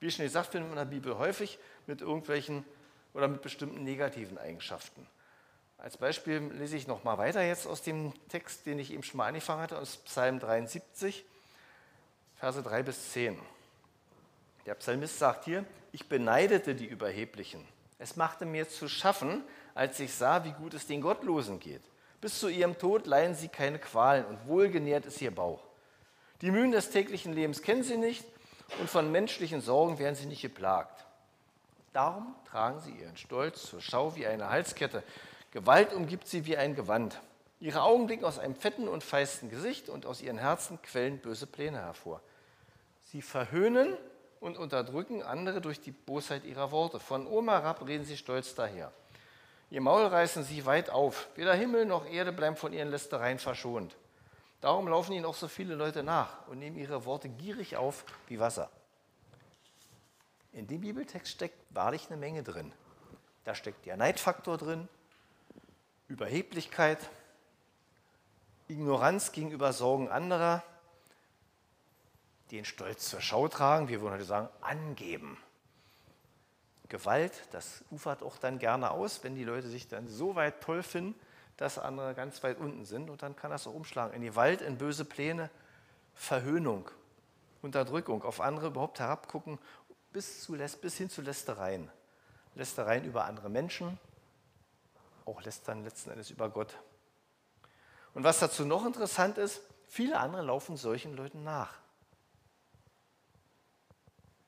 Wie 0.00 0.10
schon 0.10 0.26
gesagt, 0.26 0.50
finden 0.50 0.68
wir 0.68 0.72
in 0.72 0.88
der 0.88 0.94
Bibel 0.96 1.16
häufig 1.16 1.58
mit 1.86 2.02
irgendwelchen 2.02 2.64
oder 3.14 3.28
mit 3.28 3.40
bestimmten 3.40 3.82
negativen 3.84 4.36
Eigenschaften. 4.36 5.06
Als 5.78 5.96
Beispiel 5.96 6.38
lese 6.54 6.76
ich 6.76 6.88
noch 6.88 7.04
mal 7.04 7.18
weiter 7.18 7.40
jetzt 7.42 7.66
aus 7.66 7.82
dem 7.82 8.12
Text, 8.28 8.66
den 8.66 8.80
ich 8.80 8.92
eben 8.92 9.04
schon 9.04 9.18
mal 9.18 9.28
angefangen 9.28 9.62
hatte, 9.62 9.78
aus 9.78 9.96
Psalm 9.98 10.40
73, 10.40 11.24
Verse 12.36 12.62
3 12.62 12.82
bis 12.82 13.12
10. 13.12 13.38
Der 14.66 14.74
Psalmist 14.74 15.18
sagt 15.18 15.44
hier, 15.44 15.64
ich 15.92 16.08
beneidete 16.08 16.74
die 16.74 16.86
Überheblichen. 16.86 17.64
Es 17.98 18.16
machte 18.16 18.44
mir 18.44 18.68
zu 18.68 18.88
schaffen, 18.88 19.42
als 19.74 20.00
ich 20.00 20.12
sah, 20.12 20.44
wie 20.44 20.52
gut 20.52 20.74
es 20.74 20.86
den 20.86 21.00
Gottlosen 21.00 21.60
geht. 21.60 21.82
Bis 22.20 22.40
zu 22.40 22.48
ihrem 22.48 22.76
Tod 22.76 23.06
leiden 23.06 23.36
sie 23.36 23.48
keine 23.48 23.78
Qualen 23.78 24.24
und 24.26 24.46
wohlgenährt 24.48 25.06
ist 25.06 25.20
ihr 25.22 25.34
Bauch. 25.34 25.62
Die 26.40 26.50
Mühen 26.50 26.72
des 26.72 26.90
täglichen 26.90 27.32
Lebens 27.32 27.62
kennen 27.62 27.84
sie 27.84 27.96
nicht 27.96 28.24
und 28.80 28.90
von 28.90 29.10
menschlichen 29.12 29.60
Sorgen 29.60 29.98
werden 30.00 30.16
sie 30.16 30.26
nicht 30.26 30.42
geplagt. 30.42 31.04
Darum 31.92 32.34
tragen 32.48 32.80
sie 32.80 32.92
ihren 32.92 33.16
Stolz 33.16 33.62
zur 33.64 33.80
Schau 33.80 34.14
wie 34.16 34.26
eine 34.26 34.50
Halskette. 34.50 35.02
Gewalt 35.50 35.92
umgibt 35.92 36.28
sie 36.28 36.46
wie 36.46 36.56
ein 36.56 36.74
Gewand. 36.74 37.20
Ihre 37.60 37.82
Augen 37.82 38.06
blicken 38.06 38.24
aus 38.24 38.38
einem 38.38 38.54
fetten 38.54 38.86
und 38.86 39.02
feisten 39.02 39.50
Gesicht 39.50 39.88
und 39.88 40.06
aus 40.06 40.20
ihren 40.20 40.38
Herzen 40.38 40.80
quellen 40.82 41.18
böse 41.18 41.46
Pläne 41.46 41.78
hervor. 41.78 42.20
Sie 43.02 43.22
verhöhnen 43.22 43.96
und 44.40 44.58
unterdrücken 44.58 45.22
andere 45.22 45.60
durch 45.60 45.80
die 45.80 45.90
Bosheit 45.90 46.44
ihrer 46.44 46.70
Worte. 46.70 47.00
Von 47.00 47.26
oben 47.26 47.48
herab 47.48 47.86
reden 47.86 48.04
sie 48.04 48.16
stolz 48.16 48.54
daher. 48.54 48.92
Ihr 49.70 49.80
Maul 49.80 50.06
reißen 50.06 50.44
sie 50.44 50.64
weit 50.66 50.90
auf. 50.90 51.28
Weder 51.34 51.54
Himmel 51.54 51.84
noch 51.84 52.06
Erde 52.06 52.32
bleiben 52.32 52.56
von 52.56 52.72
ihren 52.72 52.88
Lästereien 52.88 53.38
verschont. 53.38 53.96
Darum 54.60 54.88
laufen 54.88 55.12
ihnen 55.12 55.24
auch 55.24 55.34
so 55.34 55.48
viele 55.48 55.74
Leute 55.74 56.02
nach 56.02 56.46
und 56.48 56.58
nehmen 56.58 56.76
ihre 56.76 57.04
Worte 57.04 57.28
gierig 57.28 57.76
auf 57.76 58.04
wie 58.28 58.40
Wasser. 58.40 58.70
In 60.52 60.66
dem 60.66 60.80
Bibeltext 60.80 61.32
steckt 61.32 61.58
wahrlich 61.70 62.06
eine 62.08 62.16
Menge 62.16 62.42
drin. 62.42 62.72
Da 63.44 63.54
steckt 63.54 63.86
der 63.86 63.96
Neidfaktor 63.96 64.56
drin, 64.56 64.88
Überheblichkeit, 66.08 66.98
Ignoranz 68.66 69.32
gegenüber 69.32 69.72
Sorgen 69.72 70.08
anderer, 70.08 70.62
den 72.50 72.64
Stolz 72.64 73.08
zur 73.08 73.20
Schau 73.20 73.48
tragen, 73.48 73.88
wir 73.88 74.00
würden 74.00 74.14
heute 74.14 74.24
sagen, 74.24 74.48
angeben. 74.60 75.38
Gewalt, 76.88 77.32
das 77.52 77.84
ufert 77.90 78.22
auch 78.22 78.38
dann 78.38 78.58
gerne 78.58 78.90
aus, 78.90 79.22
wenn 79.22 79.34
die 79.34 79.44
Leute 79.44 79.68
sich 79.68 79.88
dann 79.88 80.08
so 80.08 80.34
weit 80.34 80.62
toll 80.62 80.82
finden, 80.82 81.14
dass 81.58 81.78
andere 81.78 82.14
ganz 82.14 82.42
weit 82.42 82.58
unten 82.58 82.86
sind. 82.86 83.10
Und 83.10 83.22
dann 83.22 83.36
kann 83.36 83.50
das 83.50 83.66
auch 83.66 83.74
umschlagen 83.74 84.14
in 84.14 84.22
Gewalt, 84.22 84.62
in 84.62 84.78
böse 84.78 85.04
Pläne, 85.04 85.50
Verhöhnung, 86.14 86.90
Unterdrückung, 87.60 88.22
auf 88.22 88.40
andere 88.40 88.68
überhaupt 88.68 89.00
herabgucken 89.00 89.58
bis, 90.12 90.42
zu, 90.42 90.56
bis 90.80 90.96
hin 90.96 91.10
zu 91.10 91.20
Lästereien. 91.20 91.90
Lästereien 92.54 93.04
über 93.04 93.26
andere 93.26 93.50
Menschen, 93.50 93.98
auch 95.28 95.42
lästern 95.42 95.84
letzten 95.84 96.10
Endes 96.10 96.30
über 96.30 96.48
Gott. 96.48 96.74
Und 98.14 98.24
was 98.24 98.38
dazu 98.38 98.64
noch 98.64 98.86
interessant 98.86 99.38
ist, 99.38 99.60
viele 99.86 100.18
andere 100.18 100.42
laufen 100.42 100.76
solchen 100.76 101.14
Leuten 101.14 101.44
nach. 101.44 101.74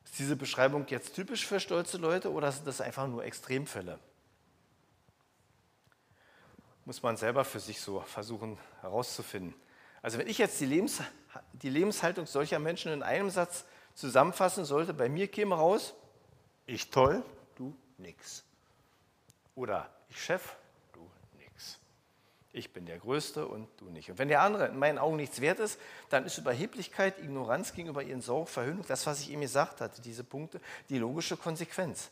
Ist 0.04 0.18
diese 0.18 0.37
Beschreibung 0.37 0.87
jetzt 0.88 1.14
typisch 1.14 1.46
für 1.46 1.60
stolze 1.60 1.99
Leute 1.99 2.32
oder 2.32 2.50
sind 2.50 2.66
das 2.66 2.80
einfach 2.80 3.06
nur 3.06 3.25
Extremfälle? 3.25 3.99
Muss 6.84 7.02
man 7.02 7.16
selber 7.16 7.44
für 7.44 7.60
sich 7.60 7.80
so 7.80 8.00
versuchen 8.00 8.58
herauszufinden. 8.80 9.54
Also 10.02 10.18
wenn 10.18 10.26
ich 10.26 10.38
jetzt 10.38 10.58
die, 10.60 10.66
Lebens, 10.66 11.02
die 11.52 11.68
Lebenshaltung 11.68 12.26
solcher 12.26 12.58
Menschen 12.58 12.90
in 12.90 13.02
einem 13.02 13.30
Satz 13.30 13.64
zusammenfassen 13.94 14.64
sollte, 14.64 14.94
bei 14.94 15.08
mir 15.08 15.28
käme 15.28 15.54
raus, 15.54 15.94
ich 16.66 16.90
toll, 16.90 17.22
du 17.56 17.76
nix. 17.99 18.44
Oder 19.54 19.90
ich 20.08 20.20
Chef. 20.20 20.56
Ich 22.52 22.73
bin 22.73 22.85
der 22.85 22.99
Größte 22.99 23.47
und 23.47 23.69
du 23.76 23.87
nicht. 23.87 24.11
Und 24.11 24.19
wenn 24.19 24.28
der 24.28 24.42
andere 24.42 24.66
in 24.66 24.78
meinen 24.78 24.99
Augen 24.99 25.16
nichts 25.16 25.40
wert 25.40 25.61
ist, 25.61 25.78
dann 26.09 26.26
ist 26.26 26.37
Überheblichkeit, 26.37 27.19
Ignoranz 27.21 27.73
gegenüber 27.75 28.02
ihren 28.02 28.23
Sorgen, 28.23 28.49
Verhöhnung, 28.49 28.85
das, 28.88 29.07
was 29.07 29.21
ich 29.21 29.30
eben 29.30 29.40
gesagt 29.40 29.80
hatte, 29.80 30.02
diese 30.02 30.25
Punkte, 30.25 30.61
die 30.88 30.99
logische 30.99 31.37
Konsequenz. 31.37 32.11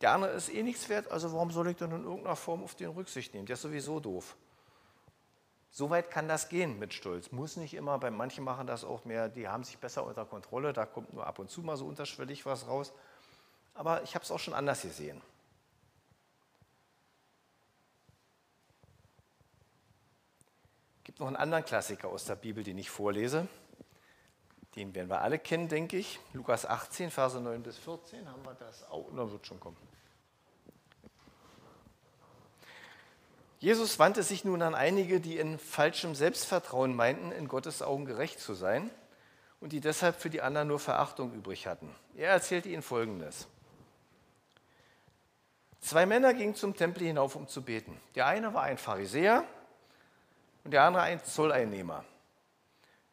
Der 0.00 0.10
andere 0.10 0.32
ist 0.32 0.52
eh 0.52 0.62
nichts 0.62 0.88
wert, 0.88 1.10
also 1.10 1.32
warum 1.32 1.52
soll 1.52 1.68
ich 1.68 1.76
dann 1.76 1.92
in 1.92 2.02
irgendeiner 2.02 2.34
Form 2.34 2.64
auf 2.64 2.74
den 2.74 2.90
Rücksicht 2.90 3.32
nehmen? 3.32 3.46
Der 3.46 3.54
ist 3.54 3.62
sowieso 3.62 4.00
doof. 4.00 4.36
So 5.70 5.88
weit 5.88 6.10
kann 6.10 6.28
das 6.28 6.48
gehen 6.48 6.78
mit 6.78 6.92
Stolz. 6.92 7.30
Muss 7.30 7.56
nicht 7.56 7.74
immer, 7.74 7.98
bei 7.98 8.10
manchen 8.10 8.44
machen 8.44 8.66
das 8.66 8.84
auch 8.84 9.04
mehr, 9.04 9.28
die 9.28 9.48
haben 9.48 9.64
sich 9.64 9.78
besser 9.78 10.04
unter 10.04 10.24
Kontrolle, 10.24 10.72
da 10.72 10.84
kommt 10.84 11.12
nur 11.12 11.26
ab 11.26 11.38
und 11.38 11.50
zu 11.50 11.62
mal 11.62 11.76
so 11.76 11.86
unterschwellig 11.86 12.44
was 12.44 12.66
raus. 12.66 12.92
Aber 13.74 14.02
ich 14.02 14.14
habe 14.14 14.24
es 14.24 14.30
auch 14.30 14.38
schon 14.38 14.54
anders 14.54 14.82
gesehen. 14.82 15.20
Gibt 21.14 21.20
noch 21.20 21.28
einen 21.28 21.36
anderen 21.36 21.64
Klassiker 21.64 22.08
aus 22.08 22.24
der 22.24 22.34
Bibel, 22.34 22.64
den 22.64 22.76
ich 22.76 22.90
vorlese. 22.90 23.46
Den 24.74 24.96
werden 24.96 25.08
wir 25.08 25.20
alle 25.20 25.38
kennen, 25.38 25.68
denke 25.68 25.96
ich. 25.96 26.18
Lukas 26.32 26.66
18, 26.66 27.12
Verse 27.12 27.40
9 27.40 27.62
bis 27.62 27.78
14 27.78 28.28
haben 28.28 28.44
wir 28.44 28.54
das 28.54 28.82
auch, 28.90 29.06
oh, 29.12 29.30
wird 29.30 29.46
schon 29.46 29.60
kommen. 29.60 29.76
Jesus 33.60 34.00
wandte 34.00 34.24
sich 34.24 34.44
nun 34.44 34.60
an 34.60 34.74
einige, 34.74 35.20
die 35.20 35.38
in 35.38 35.60
falschem 35.60 36.16
Selbstvertrauen 36.16 36.96
meinten, 36.96 37.30
in 37.30 37.46
Gottes 37.46 37.80
Augen 37.80 38.06
gerecht 38.06 38.40
zu 38.40 38.54
sein 38.54 38.90
und 39.60 39.70
die 39.70 39.80
deshalb 39.80 40.20
für 40.20 40.30
die 40.30 40.42
anderen 40.42 40.66
nur 40.66 40.80
Verachtung 40.80 41.32
übrig 41.32 41.68
hatten. 41.68 41.94
Er 42.16 42.30
erzählte 42.30 42.70
ihnen 42.70 42.82
Folgendes. 42.82 43.46
Zwei 45.78 46.06
Männer 46.06 46.34
gingen 46.34 46.56
zum 46.56 46.74
Tempel 46.74 47.06
hinauf, 47.06 47.36
um 47.36 47.46
zu 47.46 47.62
beten. 47.62 48.00
Der 48.16 48.26
eine 48.26 48.52
war 48.52 48.64
ein 48.64 48.78
Pharisäer 48.78 49.44
und 50.64 50.70
der 50.70 50.82
andere 50.82 51.02
ein 51.02 51.22
Zolleinnehmer. 51.22 52.04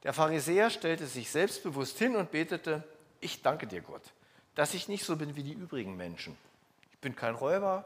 Der 0.04 0.14
Pharisäer 0.14 0.70
stellte 0.70 1.06
sich 1.06 1.30
selbstbewusst 1.30 1.98
hin 2.00 2.16
und 2.16 2.32
betete, 2.32 2.84
ich 3.20 3.42
danke 3.42 3.68
dir 3.68 3.82
Gott, 3.82 4.02
dass 4.56 4.74
ich 4.74 4.88
nicht 4.88 5.06
so 5.06 5.16
bin 5.16 5.36
wie 5.36 5.44
die 5.44 5.54
übrigen 5.54 5.96
Menschen. 5.96 6.36
Ich 6.92 7.00
bin 7.00 7.16
kein 7.16 7.36
Räuber, 7.36 7.86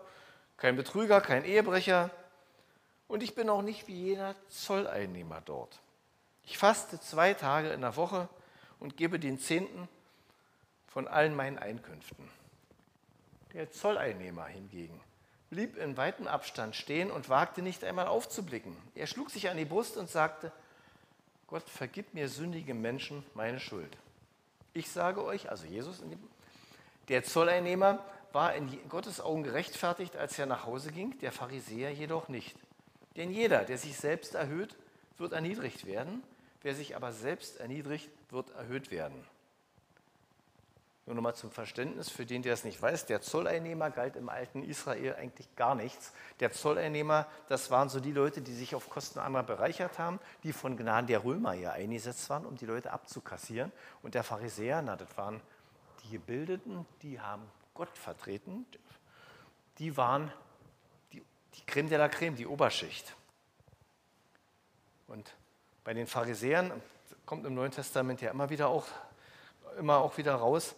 kein 0.57 0.75
Betrüger, 0.75 1.19
kein 1.19 1.43
Ehebrecher, 1.43 2.09
und 3.07 3.21
ich 3.21 3.35
bin 3.35 3.49
auch 3.49 3.61
nicht 3.61 3.87
wie 3.87 3.93
jeder 3.93 4.35
Zolleinnehmer 4.49 5.41
dort. 5.41 5.79
Ich 6.43 6.57
faste 6.57 6.99
zwei 6.99 7.33
Tage 7.33 7.69
in 7.69 7.81
der 7.81 7.95
Woche 7.95 8.29
und 8.79 8.97
gebe 8.97 9.19
den 9.19 9.39
Zehnten 9.39 9.87
von 10.87 11.07
allen 11.07 11.35
meinen 11.35 11.59
Einkünften. 11.59 12.29
Der 13.53 13.71
Zolleinnehmer 13.71 14.45
hingegen 14.45 14.99
blieb 15.49 15.77
in 15.77 15.97
weitem 15.97 16.27
Abstand 16.27 16.75
stehen 16.75 17.11
und 17.11 17.29
wagte 17.29 17.61
nicht 17.61 17.83
einmal 17.83 18.07
aufzublicken. 18.07 18.75
Er 18.95 19.07
schlug 19.07 19.29
sich 19.29 19.49
an 19.49 19.57
die 19.57 19.65
Brust 19.65 19.97
und 19.97 20.09
sagte, 20.09 20.51
Gott, 21.47 21.69
vergib 21.69 22.13
mir 22.13 22.27
sündige 22.27 22.73
Menschen 22.73 23.23
meine 23.33 23.59
Schuld. 23.59 23.95
Ich 24.73 24.89
sage 24.89 25.23
euch, 25.23 25.49
also 25.49 25.65
Jesus, 25.65 26.01
der 27.07 27.23
Zolleinnehmer 27.23 28.03
war 28.33 28.53
in 28.55 28.89
Gottes 28.89 29.21
Augen 29.21 29.43
gerechtfertigt, 29.43 30.17
als 30.17 30.37
er 30.37 30.47
nach 30.47 30.65
Hause 30.65 30.91
ging, 30.91 31.17
der 31.19 31.31
Pharisäer 31.31 31.93
jedoch 31.93 32.27
nicht. 32.27 32.57
Denn 33.15 33.31
jeder, 33.31 33.63
der 33.63 33.77
sich 33.77 33.95
selbst 33.95 34.35
erhöht, 34.35 34.75
wird 35.17 35.31
erniedrigt 35.31 35.85
werden. 35.85 36.21
Wer 36.61 36.75
sich 36.75 36.95
aber 36.95 37.13
selbst 37.13 37.59
erniedrigt, 37.59 38.09
wird 38.31 38.49
erhöht 38.51 38.91
werden. 38.91 39.23
Nur 41.05 41.15
nochmal 41.15 41.35
zum 41.35 41.51
Verständnis 41.51 42.09
für 42.09 42.25
den, 42.25 42.41
der 42.41 42.53
es 42.53 42.63
nicht 42.63 42.81
weiß, 42.81 43.05
der 43.05 43.21
Zolleinnehmer 43.21 43.91
galt 43.91 44.15
im 44.15 44.27
alten 44.27 44.63
Israel 44.63 45.15
eigentlich 45.15 45.55
gar 45.55 45.75
nichts. 45.75 46.13
Der 46.39 46.51
Zolleinnehmer, 46.51 47.27
das 47.47 47.69
waren 47.69 47.89
so 47.89 47.99
die 47.99 48.11
Leute, 48.11 48.41
die 48.41 48.53
sich 48.53 48.73
auf 48.73 48.89
Kosten 48.89 49.19
anderer 49.19 49.43
bereichert 49.43 49.99
haben, 49.99 50.19
die 50.43 50.51
von 50.51 50.77
Gnaden 50.77 51.05
der 51.05 51.23
Römer 51.23 51.53
ja 51.53 51.71
eingesetzt 51.73 52.27
waren, 52.31 52.45
um 52.45 52.55
die 52.55 52.65
Leute 52.65 52.91
abzukassieren. 52.91 53.71
Und 54.01 54.15
der 54.15 54.23
Pharisäer, 54.23 54.81
na, 54.81 54.95
das 54.95 55.15
waren 55.15 55.41
die 56.03 56.09
Gebildeten, 56.09 56.87
die 57.03 57.21
haben 57.21 57.43
Gott 57.75 57.95
vertreten, 57.95 58.65
die 59.77 59.95
waren 59.97 60.31
die 61.11 61.65
Creme 61.67 61.89
de 61.89 61.97
la 61.99 62.09
Creme, 62.09 62.35
die 62.35 62.47
Oberschicht. 62.47 63.15
Und 65.07 65.35
bei 65.83 65.93
den 65.93 66.07
Pharisäern 66.07 66.81
kommt 67.25 67.45
im 67.45 67.53
Neuen 67.53 67.71
Testament 67.71 68.21
ja 68.21 68.31
immer 68.31 68.49
wieder 68.49 68.69
auch, 68.69 68.87
immer 69.77 69.97
auch 69.97 70.17
wieder 70.17 70.33
raus, 70.33 70.75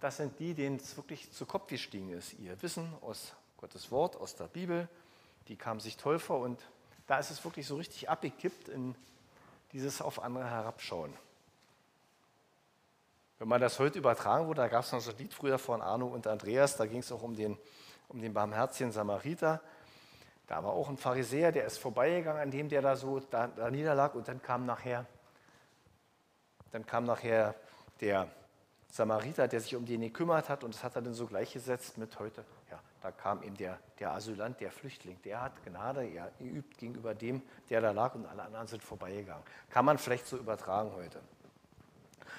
das 0.00 0.18
sind 0.18 0.38
die, 0.38 0.54
denen 0.54 0.76
es 0.76 0.96
wirklich 0.96 1.30
zu 1.32 1.46
Kopf 1.46 1.66
gestiegen 1.66 2.10
ist. 2.10 2.34
Ihr 2.38 2.60
Wissen 2.62 2.92
aus 3.00 3.32
Gottes 3.56 3.90
Wort, 3.90 4.16
aus 4.16 4.34
der 4.36 4.44
Bibel, 4.44 4.88
die 5.48 5.56
kamen 5.56 5.80
sich 5.80 5.96
toll 5.96 6.18
vor 6.18 6.40
und 6.40 6.60
da 7.06 7.18
ist 7.18 7.30
es 7.30 7.44
wirklich 7.44 7.66
so 7.66 7.76
richtig 7.76 8.08
abgekippt 8.08 8.68
in 8.68 8.94
dieses 9.72 10.00
auf 10.00 10.22
andere 10.22 10.48
herabschauen. 10.48 11.12
Wenn 13.38 13.48
man 13.48 13.60
das 13.60 13.78
heute 13.78 13.98
übertragen 13.98 14.46
würde, 14.46 14.62
da 14.62 14.68
gab 14.68 14.84
es 14.84 14.92
noch 14.92 15.00
so 15.00 15.10
ein 15.10 15.18
Lied 15.18 15.34
früher 15.34 15.58
von 15.58 15.82
Arno 15.82 16.06
und 16.06 16.26
Andreas, 16.26 16.76
da 16.76 16.86
ging 16.86 17.00
es 17.00 17.10
auch 17.10 17.22
um 17.22 17.34
den, 17.34 17.58
um 18.08 18.20
den 18.20 18.32
barmherzigen 18.32 18.92
Samariter. 18.92 19.60
Da 20.46 20.62
war 20.62 20.72
auch 20.72 20.88
ein 20.88 20.96
Pharisäer, 20.96 21.52
der 21.52 21.64
ist 21.64 21.78
vorbeigegangen, 21.78 22.40
an 22.40 22.50
dem 22.50 22.68
der 22.68 22.82
da 22.82 22.96
so 22.96 23.20
da, 23.20 23.48
da 23.48 23.70
niederlag 23.70 24.14
und 24.14 24.28
dann 24.28 24.40
kam 24.40 24.66
nachher, 24.66 25.06
dann 26.70 26.86
kam 26.86 27.04
nachher 27.04 27.54
der 28.00 28.28
Samariter, 28.94 29.48
der 29.48 29.60
sich 29.60 29.74
um 29.74 29.84
den 29.84 30.02
gekümmert 30.02 30.48
hat 30.48 30.62
und 30.62 30.72
das 30.72 30.84
hat 30.84 30.94
er 30.94 31.02
dann 31.02 31.14
so 31.14 31.26
gleichgesetzt 31.26 31.98
mit 31.98 32.16
heute. 32.20 32.44
Ja, 32.70 32.78
da 33.02 33.10
kam 33.10 33.42
eben 33.42 33.56
der, 33.56 33.80
der 33.98 34.12
Asylant, 34.12 34.60
der 34.60 34.70
Flüchtling, 34.70 35.20
der 35.24 35.40
hat 35.40 35.64
Gnade 35.64 36.06
er 36.06 36.30
übt 36.38 36.76
gegenüber 36.78 37.12
dem, 37.12 37.42
der 37.70 37.80
da 37.80 37.90
lag 37.90 38.14
und 38.14 38.24
alle 38.24 38.44
anderen 38.44 38.68
sind 38.68 38.84
vorbeigegangen. 38.84 39.42
Kann 39.70 39.84
man 39.84 39.98
vielleicht 39.98 40.28
so 40.28 40.36
übertragen 40.36 40.92
heute. 40.94 41.20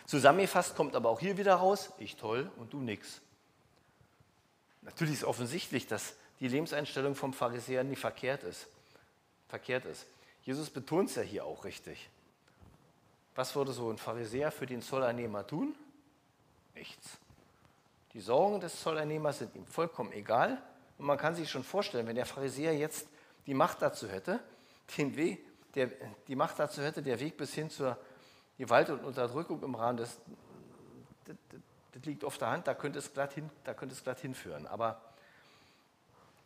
Zusammengefasst 0.05 0.77
kommt 0.77 0.95
aber 0.95 1.09
auch 1.09 1.19
hier 1.19 1.38
wieder 1.38 1.55
raus, 1.55 1.91
ich 1.97 2.15
toll 2.15 2.50
und 2.55 2.71
du 2.71 2.79
nix. 2.79 3.19
Natürlich 4.81 5.15
ist 5.15 5.24
offensichtlich, 5.25 5.88
dass 5.88 6.15
die 6.39 6.47
Lebenseinstellung 6.47 7.15
vom 7.15 7.33
Pharisäer 7.33 7.83
nicht 7.83 8.00
verkehrt 8.00 8.43
ist. 8.43 8.67
Verkehrt 9.50 9.83
ist. 9.83 10.07
Jesus 10.43 10.69
betont 10.69 11.09
es 11.09 11.17
ja 11.17 11.21
hier 11.21 11.43
auch 11.43 11.65
richtig. 11.65 12.09
Was 13.35 13.57
würde 13.57 13.74
so 13.74 13.89
ein 13.89 13.97
Pharisäer 13.97 14.53
für 14.53 14.65
den 14.65 14.81
Zolleinnehmer 14.81 15.45
tun? 15.45 15.75
Nichts. 16.75 17.17
Die 18.13 18.22
Sorgen 18.22 18.60
des 18.60 18.79
Zolleinnehmers 18.82 19.39
sind 19.39 19.55
ihm 19.55 19.65
vollkommen 19.65 20.12
egal. 20.12 20.62
Und 20.98 21.05
man 21.05 21.17
kann 21.17 21.36
sich 21.36 21.50
schon 21.50 21.63
vorstellen, 21.63 22.08
wenn 22.08 22.15
der 22.15 22.25
Pharisäer 22.25 22.77
jetzt 22.77 23.08
die 23.46 23.53
Macht 23.53 23.82
dazu 23.82 24.08
hätte, 24.08 24.39
den 24.98 25.15
Weg, 25.15 25.44
der, 25.74 25.89
die 26.27 26.36
Macht 26.36 26.60
dazu 26.60 26.82
hätte, 26.82 27.01
der 27.01 27.20
Weg 27.20 27.38
bis 27.38 27.53
hin 27.53 27.70
zur 27.70 27.98
Gewalt 28.58 28.89
und 28.89 29.03
Unterdrückung 29.03 29.62
im 29.63 29.75
Rahmen 29.75 29.98
des, 29.98 30.17
das, 31.25 31.36
das 31.91 32.05
liegt 32.05 32.24
auf 32.24 32.38
der 32.38 32.50
Hand, 32.50 32.67
da 32.67 32.74
könnte 32.74 33.00
es 33.00 33.13
glatt, 33.13 33.34
hin, 33.34 33.50
da 33.63 33.74
könnte 33.74 33.94
es 33.94 34.03
glatt 34.03 34.20
hinführen. 34.20 34.65
Aber 34.67 35.01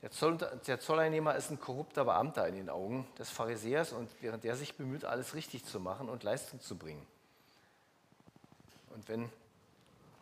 der, 0.02 0.12
Zoll, 0.12 0.38
der 0.38 0.80
Zolleinnehmer 0.80 1.36
ist 1.36 1.52
ein 1.52 1.60
korrupter 1.60 2.06
Beamter 2.06 2.48
in 2.48 2.56
den 2.56 2.70
Augen 2.70 3.08
des 3.20 3.30
Pharisäers 3.30 3.92
und 3.92 4.10
während 4.22 4.44
er 4.46 4.56
sich 4.56 4.76
bemüht, 4.76 5.06
alles 5.06 5.36
richtig 5.36 5.66
zu 5.66 5.80
machen 5.80 6.10
und 6.10 6.24
Leistung 6.24 6.60
zu 6.62 6.78
bringen. 6.78 7.06
Und 8.96 9.08
wenn 9.08 9.30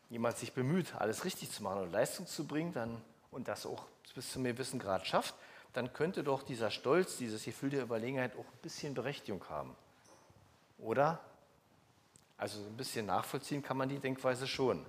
jemand 0.10 0.38
sich 0.38 0.54
bemüht, 0.54 0.96
alles 0.96 1.26
richtig 1.26 1.52
zu 1.52 1.64
machen 1.64 1.84
und 1.84 1.92
Leistung 1.92 2.28
zu 2.28 2.46
bringen 2.46 2.74
dann, 2.74 3.02
und 3.32 3.48
das 3.48 3.66
auch 3.66 3.86
bis 4.16 4.32
zu 4.32 4.40
einem 4.40 4.54
gewissen 4.54 4.80
Grad 4.80 5.06
schafft, 5.06 5.36
dann 5.74 5.94
könnte 5.94 6.24
doch 6.24 6.44
dieser 6.44 6.72
Stolz, 6.72 7.18
dieses 7.18 7.44
Gefühl 7.44 7.70
der 7.70 7.84
Überlegenheit 7.84 8.36
auch 8.36 8.46
ein 8.46 8.62
bisschen 8.62 8.94
Berechtigung 8.94 9.44
haben. 9.50 9.76
Oder? 10.80 11.20
Also 12.38 12.60
ein 12.60 12.78
bisschen 12.78 13.06
nachvollziehen 13.06 13.62
kann 13.62 13.78
man 13.78 13.90
die 13.90 14.00
Denkweise 14.00 14.48
schon 14.48 14.86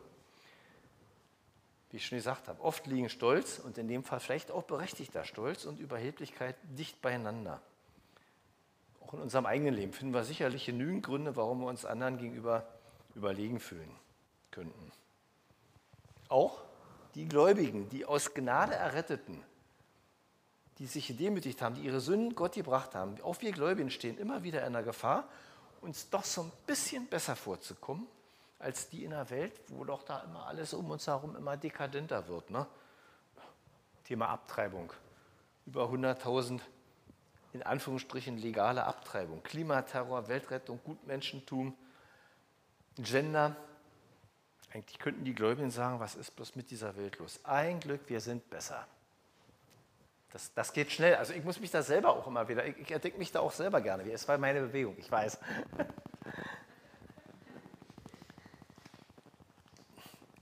wie 1.91 1.97
ich 1.97 2.07
schon 2.07 2.19
gesagt 2.19 2.49
habe, 2.49 2.63
oft 2.63 2.87
liegen 2.87 3.09
Stolz 3.09 3.59
und 3.59 3.79
in 3.79 3.89
dem 3.89 4.05
Fall 4.05 4.21
vielleicht 4.21 4.51
auch 4.51 4.65
berechtigter 4.65 5.25
Stolz 5.25 5.65
und 5.65 5.79
Überheblichkeit 5.79 6.57
dicht 6.63 7.01
beieinander. 7.01 7.63
Auch 9.01 9.15
in 9.15 9.21
unserem 9.21 9.47
eigenen 9.47 9.75
Leben 9.75 9.93
finden 9.93 10.13
wir 10.13 10.25
sicherlich 10.25 10.67
genügend 10.67 11.07
Gründe, 11.07 11.37
warum 11.37 11.61
wir 11.61 11.69
uns 11.69 11.87
anderen 11.87 12.19
gegenüber 12.19 12.67
überlegen 13.15 13.59
fühlen 13.59 13.91
könnten. 14.51 14.93
Auch 16.29 16.59
die 17.15 17.27
Gläubigen, 17.27 17.89
die 17.89 18.05
aus 18.05 18.35
Gnade 18.35 18.75
erretteten, 18.75 19.43
die 20.79 20.87
sich 20.87 21.09
gedemütigt 21.09 21.61
haben, 21.63 21.75
die 21.75 21.83
ihre 21.83 22.01
Sünden 22.01 22.35
Gott 22.35 22.55
gebracht 22.55 22.95
haben, 22.95 23.21
auch 23.23 23.41
wir 23.41 23.53
Gläubigen 23.53 23.91
stehen 23.91 24.19
immer 24.19 24.43
wieder 24.43 24.67
in 24.67 24.73
der 24.73 24.83
Gefahr, 24.83 25.29
uns 25.81 26.09
doch 26.11 26.25
so 26.25 26.43
ein 26.43 26.53
bisschen 26.67 27.07
besser 27.07 27.37
vorzukommen 27.37 28.07
als 28.59 28.89
die 28.89 29.05
in 29.05 29.11
der 29.11 29.31
Welt, 29.31 29.53
wo 29.69 29.85
doch 29.85 30.03
da 30.03 30.21
immer 30.21 30.47
alles 30.47 30.75
um 30.75 30.91
uns 30.91 31.07
herum 31.07 31.37
immer 31.37 31.57
dekadenter 31.57 32.27
wird. 32.27 32.51
Ne? 32.51 32.67
Thema 34.05 34.29
Abtreibung. 34.29 34.93
Über 35.67 35.85
100.000 35.85 36.61
in 37.53 37.63
Anführungsstrichen 37.63 38.39
legale 38.39 38.85
Abtreibung. 38.85 39.43
Klimaterror, 39.43 40.29
Weltrettung, 40.29 40.81
Gutmenschentum, 40.85 41.77
Gender. 42.97 43.57
Eigentlich 44.73 44.99
könnten 44.99 45.25
die 45.25 45.35
Gläubigen 45.35 45.71
sagen, 45.71 45.99
was 46.01 46.15
ist 46.15 46.37
bloß 46.37 46.57
mit 46.57 46.71
dieser 46.71 46.97
Welt 46.97 47.19
los? 47.19 47.41
Ein 47.45 47.81
Glück, 47.81 48.03
wir 48.09 48.21
sind 48.21 48.51
besser. 48.51 48.87
Das, 50.33 50.53
das 50.53 50.73
geht 50.75 50.93
schnell. 50.93 51.15
Also 51.15 51.33
ich 51.33 51.43
muss 51.43 51.59
mich 51.59 51.71
da 51.71 51.83
selber 51.83 52.11
auch 52.11 52.27
immer 52.27 52.49
wieder, 52.49 52.67
ich, 52.67 52.77
ich 52.77 52.91
entdecke 52.91 53.17
mich 53.17 53.33
da 53.33 53.41
auch 53.41 53.53
selber 53.53 53.81
gerne. 53.81 54.11
Es 54.11 54.29
war 54.29 54.37
meine 54.37 54.61
Bewegung, 54.61 54.95
ich 54.99 55.11
weiß. 55.11 55.39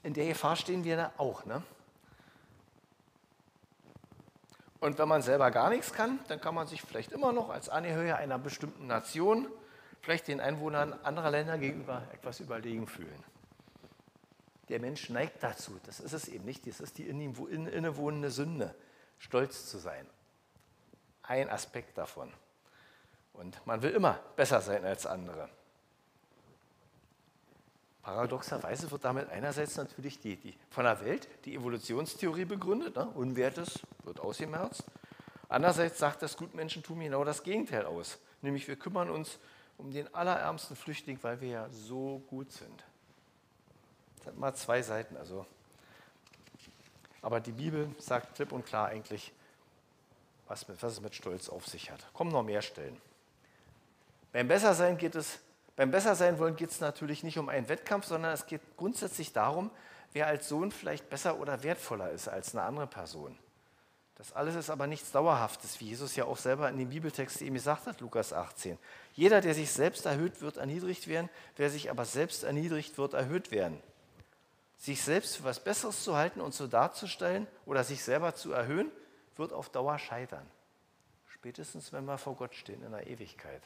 In 0.02 0.12
der 0.14 0.26
Gefahr 0.26 0.56
stehen 0.56 0.82
wir 0.84 0.96
da 0.96 1.12
auch. 1.18 1.44
Ne? 1.44 1.62
Und 4.80 4.98
wenn 4.98 5.08
man 5.08 5.22
selber 5.22 5.50
gar 5.50 5.70
nichts 5.70 5.92
kann, 5.92 6.18
dann 6.28 6.40
kann 6.40 6.54
man 6.54 6.66
sich 6.66 6.82
vielleicht 6.82 7.12
immer 7.12 7.32
noch 7.32 7.50
als 7.50 7.68
Angehöriger 7.68 8.16
einer 8.16 8.38
bestimmten 8.38 8.86
Nation, 8.86 9.48
vielleicht 10.02 10.28
den 10.28 10.40
Einwohnern 10.40 10.92
anderer 11.02 11.30
Länder 11.30 11.58
gegenüber 11.58 12.02
etwas 12.12 12.40
überlegen 12.40 12.86
fühlen. 12.86 13.24
Der 14.68 14.80
Mensch 14.80 15.10
neigt 15.10 15.42
dazu, 15.42 15.78
das 15.84 16.00
ist 16.00 16.12
es 16.12 16.28
eben 16.28 16.44
nicht, 16.44 16.66
das 16.66 16.80
ist 16.80 16.98
die 16.98 17.08
in 17.08 17.20
ihm 17.20 17.34
innewohnende 17.48 18.30
Sünde 18.30 18.74
stolz 19.18 19.70
zu 19.70 19.78
sein. 19.78 20.06
Ein 21.22 21.48
Aspekt 21.48 21.96
davon. 21.98 22.32
Und 23.32 23.64
man 23.66 23.82
will 23.82 23.90
immer 23.90 24.18
besser 24.34 24.60
sein 24.60 24.84
als 24.84 25.06
andere. 25.06 25.48
Paradoxerweise 28.02 28.90
wird 28.90 29.04
damit 29.04 29.28
einerseits 29.30 29.76
natürlich 29.76 30.20
die, 30.20 30.36
die, 30.36 30.54
von 30.70 30.84
der 30.84 31.00
Welt 31.04 31.28
die 31.44 31.56
Evolutionstheorie 31.56 32.44
begründet, 32.44 32.94
ne? 32.94 33.06
Unwertes 33.06 33.80
wird 34.04 34.20
ausgemerzt. 34.20 34.84
Andererseits 35.48 35.98
sagt 35.98 36.22
das 36.22 36.36
Gutmenschentum 36.36 37.00
genau 37.00 37.24
das 37.24 37.42
Gegenteil 37.42 37.84
aus, 37.84 38.18
nämlich 38.42 38.66
wir 38.68 38.76
kümmern 38.76 39.10
uns 39.10 39.38
um 39.76 39.90
den 39.90 40.12
allerärmsten 40.14 40.76
Flüchtling, 40.76 41.18
weil 41.22 41.40
wir 41.40 41.48
ja 41.48 41.68
so 41.70 42.22
gut 42.28 42.52
sind. 42.52 42.84
Das 44.26 44.32
hat 44.32 44.40
mal 44.40 44.54
zwei 44.54 44.82
Seiten. 44.82 45.16
Also 45.16 45.46
aber 47.22 47.38
die 47.38 47.52
Bibel 47.52 47.88
sagt 47.98 48.34
klipp 48.34 48.50
und 48.52 48.66
klar 48.66 48.88
eigentlich, 48.88 49.32
was, 50.48 50.66
mit, 50.66 50.82
was 50.82 50.94
es 50.94 51.00
mit 51.00 51.14
Stolz 51.14 51.48
auf 51.48 51.66
sich 51.66 51.90
hat. 51.92 52.12
Kommen 52.12 52.32
noch 52.32 52.42
mehr 52.42 52.62
Stellen. 52.62 53.00
Beim 54.32 54.48
Bessersein 54.48 54.98
geht 54.98 55.14
es, 55.14 55.38
beim 55.76 55.92
Bessersein 55.92 56.38
wollen 56.40 56.56
geht 56.56 56.70
es 56.70 56.80
natürlich 56.80 57.22
nicht 57.22 57.38
um 57.38 57.48
einen 57.48 57.68
Wettkampf, 57.68 58.06
sondern 58.06 58.32
es 58.32 58.46
geht 58.46 58.60
grundsätzlich 58.76 59.32
darum, 59.32 59.70
wer 60.12 60.26
als 60.26 60.48
Sohn 60.48 60.72
vielleicht 60.72 61.08
besser 61.08 61.38
oder 61.38 61.62
wertvoller 61.62 62.10
ist 62.10 62.28
als 62.28 62.54
eine 62.54 62.64
andere 62.64 62.86
Person. 62.86 63.36
Das 64.16 64.32
alles 64.32 64.54
ist 64.54 64.70
aber 64.70 64.86
nichts 64.86 65.12
Dauerhaftes, 65.12 65.80
wie 65.80 65.86
Jesus 65.86 66.16
ja 66.16 66.24
auch 66.24 66.38
selber 66.38 66.68
in 66.68 66.78
dem 66.78 66.88
Bibeltext 66.88 67.42
eben 67.42 67.54
gesagt 67.54 67.86
hat, 67.86 68.00
Lukas 68.00 68.32
18. 68.32 68.78
Jeder, 69.14 69.40
der 69.40 69.54
sich 69.54 69.70
selbst 69.70 70.06
erhöht, 70.06 70.40
wird 70.40 70.56
erniedrigt 70.56 71.06
werden, 71.06 71.28
wer 71.56 71.70
sich 71.70 71.90
aber 71.90 72.04
selbst 72.04 72.44
erniedrigt, 72.44 72.98
wird 72.98 73.14
erhöht 73.14 73.50
werden 73.50 73.80
sich 74.78 75.02
selbst 75.02 75.36
für 75.36 75.44
was 75.44 75.62
Besseres 75.62 76.04
zu 76.04 76.16
halten 76.16 76.40
und 76.40 76.54
so 76.54 76.66
darzustellen 76.66 77.46
oder 77.64 77.84
sich 77.84 78.04
selber 78.04 78.34
zu 78.34 78.52
erhöhen, 78.52 78.90
wird 79.36 79.52
auf 79.52 79.70
Dauer 79.70 79.98
scheitern. 79.98 80.48
Spätestens, 81.28 81.92
wenn 81.92 82.04
wir 82.04 82.18
vor 82.18 82.36
Gott 82.36 82.54
stehen 82.54 82.82
in 82.82 82.92
der 82.92 83.06
Ewigkeit. 83.06 83.62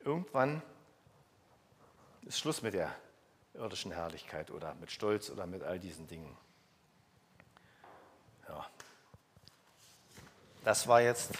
Irgendwann 0.00 0.62
ist 2.22 2.38
Schluss 2.38 2.62
mit 2.62 2.74
der 2.74 2.94
irdischen 3.54 3.92
Herrlichkeit 3.92 4.50
oder 4.50 4.74
mit 4.74 4.90
Stolz 4.90 5.30
oder 5.30 5.46
mit 5.46 5.62
all 5.62 5.78
diesen 5.78 6.06
Dingen. 6.06 6.36
Ja. 8.48 8.66
Das 10.64 10.86
war 10.86 11.00
jetzt 11.00 11.32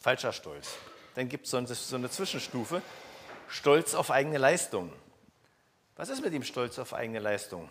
falscher 0.00 0.32
Stolz. 0.32 0.76
Dann 1.14 1.28
gibt 1.28 1.44
es 1.46 1.50
so 1.50 1.96
eine 1.96 2.10
Zwischenstufe, 2.10 2.82
Stolz 3.48 3.94
auf 3.94 4.10
eigene 4.10 4.38
Leistungen. 4.38 4.92
Was 6.02 6.08
ist 6.08 6.20
mit 6.20 6.32
dem 6.32 6.42
Stolz 6.42 6.80
auf 6.80 6.94
eigene 6.94 7.20
Leistung? 7.20 7.70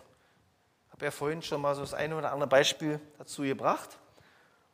Ich 0.86 0.92
habe 0.94 1.04
ja 1.04 1.10
vorhin 1.10 1.42
schon 1.42 1.60
mal 1.60 1.74
so 1.74 1.82
das 1.82 1.92
eine 1.92 2.16
oder 2.16 2.32
andere 2.32 2.48
Beispiel 2.48 2.98
dazu 3.18 3.42
gebracht. 3.42 3.98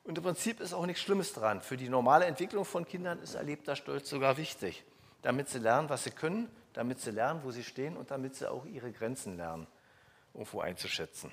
Und 0.04 0.16
im 0.16 0.22
Prinzip 0.22 0.60
ist 0.60 0.72
auch 0.72 0.86
nichts 0.86 1.02
Schlimmes 1.02 1.32
dran. 1.32 1.60
Für 1.60 1.76
die 1.76 1.88
normale 1.88 2.26
Entwicklung 2.26 2.64
von 2.64 2.86
Kindern 2.86 3.18
ist 3.18 3.34
erlebter 3.34 3.74
Stolz 3.74 4.08
sogar 4.10 4.36
wichtig, 4.36 4.84
damit 5.22 5.48
sie 5.48 5.58
lernen, 5.58 5.88
was 5.88 6.04
sie 6.04 6.12
können, 6.12 6.48
damit 6.72 7.00
sie 7.00 7.10
lernen, 7.10 7.40
wo 7.42 7.50
sie 7.50 7.64
stehen 7.64 7.96
und 7.96 8.12
damit 8.12 8.36
sie 8.36 8.48
auch 8.48 8.64
ihre 8.64 8.92
Grenzen 8.92 9.36
lernen, 9.36 9.66
irgendwo 10.34 10.60
einzuschätzen. 10.60 11.32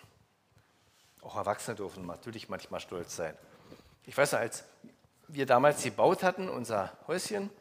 Auch 1.21 1.35
Erwachsene 1.35 1.75
dürfen 1.75 2.07
natürlich 2.07 2.49
manchmal 2.49 2.79
stolz 2.79 3.15
sein. 3.15 3.37
Ich 4.07 4.17
weiß 4.17 4.31
noch, 4.31 4.39
als 4.39 4.63
wir 5.27 5.45
damals 5.45 5.83
gebaut 5.83 6.23
hatten, 6.23 6.49
unser 6.49 6.91
Häuschen, 7.05 7.51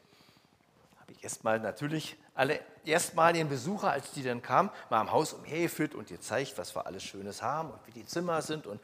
habe 1.04 1.12
ich 1.12 1.22
erstmal 1.22 1.60
natürlich 1.60 2.16
alle 2.34 2.60
erstmaligen 2.86 3.50
Besucher, 3.50 3.90
als 3.90 4.12
die 4.12 4.22
dann 4.22 4.40
kamen, 4.40 4.70
mal 4.88 5.00
am 5.00 5.12
Haus 5.12 5.34
umhergeführt 5.34 5.94
und 5.94 6.08
gezeigt, 6.08 6.56
was 6.56 6.74
wir 6.74 6.86
alles 6.86 7.02
Schönes 7.02 7.42
haben 7.42 7.70
und 7.70 7.86
wie 7.86 7.90
die 7.90 8.06
Zimmer 8.06 8.40
sind 8.40 8.66
und 8.66 8.80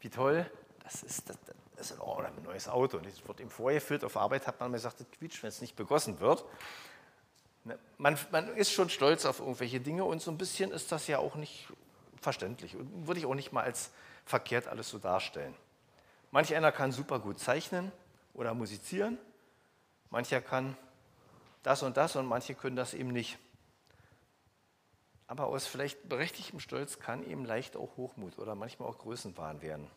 wie 0.00 0.10
toll. 0.10 0.44
Das 0.82 1.04
ist, 1.04 1.28
das, 1.28 1.38
das 1.76 1.92
ist 1.92 2.00
oh, 2.00 2.16
ein 2.16 2.42
neues 2.42 2.68
Auto. 2.68 2.96
Und 2.96 3.06
es 3.06 3.26
wird 3.28 3.38
ihm 3.38 3.48
vorgeführt. 3.48 4.02
Auf 4.02 4.16
Arbeit 4.16 4.48
hat 4.48 4.58
man 4.58 4.72
mir 4.72 4.78
gesagt, 4.78 4.98
das 4.98 5.06
quietscht, 5.08 5.40
wenn 5.44 5.50
es 5.50 5.60
nicht 5.60 5.76
begossen 5.76 6.18
wird. 6.18 6.44
Ne, 7.62 7.78
man, 7.96 8.18
man, 8.32 8.48
ist 8.56 8.72
schon 8.72 8.90
stolz 8.90 9.24
auf 9.24 9.38
irgendwelche 9.38 9.78
Dinge 9.78 10.04
und 10.04 10.20
so 10.20 10.32
ein 10.32 10.38
bisschen 10.38 10.72
ist 10.72 10.90
das 10.90 11.06
ja 11.06 11.18
auch 11.18 11.36
nicht 11.36 11.68
verständlich 12.20 12.74
und 12.74 13.06
würde 13.06 13.20
ich 13.20 13.26
auch 13.26 13.36
nicht 13.36 13.52
mal 13.52 13.62
als 13.62 13.92
verkehrt 14.24 14.66
alles 14.66 14.88
so 14.88 14.98
darstellen. 14.98 15.54
Manch 16.32 16.52
einer 16.56 16.72
kann 16.72 16.90
super 16.90 17.20
gut 17.20 17.38
zeichnen 17.38 17.92
oder 18.34 18.52
musizieren, 18.52 19.16
mancher 20.10 20.40
kann 20.40 20.76
das 21.62 21.82
und 21.82 21.96
das 21.96 22.16
und 22.16 22.26
manche 22.26 22.54
können 22.54 22.76
das 22.76 22.94
eben 22.94 23.10
nicht. 23.10 23.38
Aber 25.26 25.46
aus 25.46 25.66
vielleicht 25.66 26.08
berechtigtem 26.08 26.58
Stolz 26.58 26.98
kann 26.98 27.24
eben 27.24 27.44
leicht 27.44 27.76
auch 27.76 27.96
Hochmut 27.96 28.38
oder 28.38 28.54
manchmal 28.54 28.88
auch 28.88 28.98
Größenwahn 28.98 29.62
werden. 29.62 29.88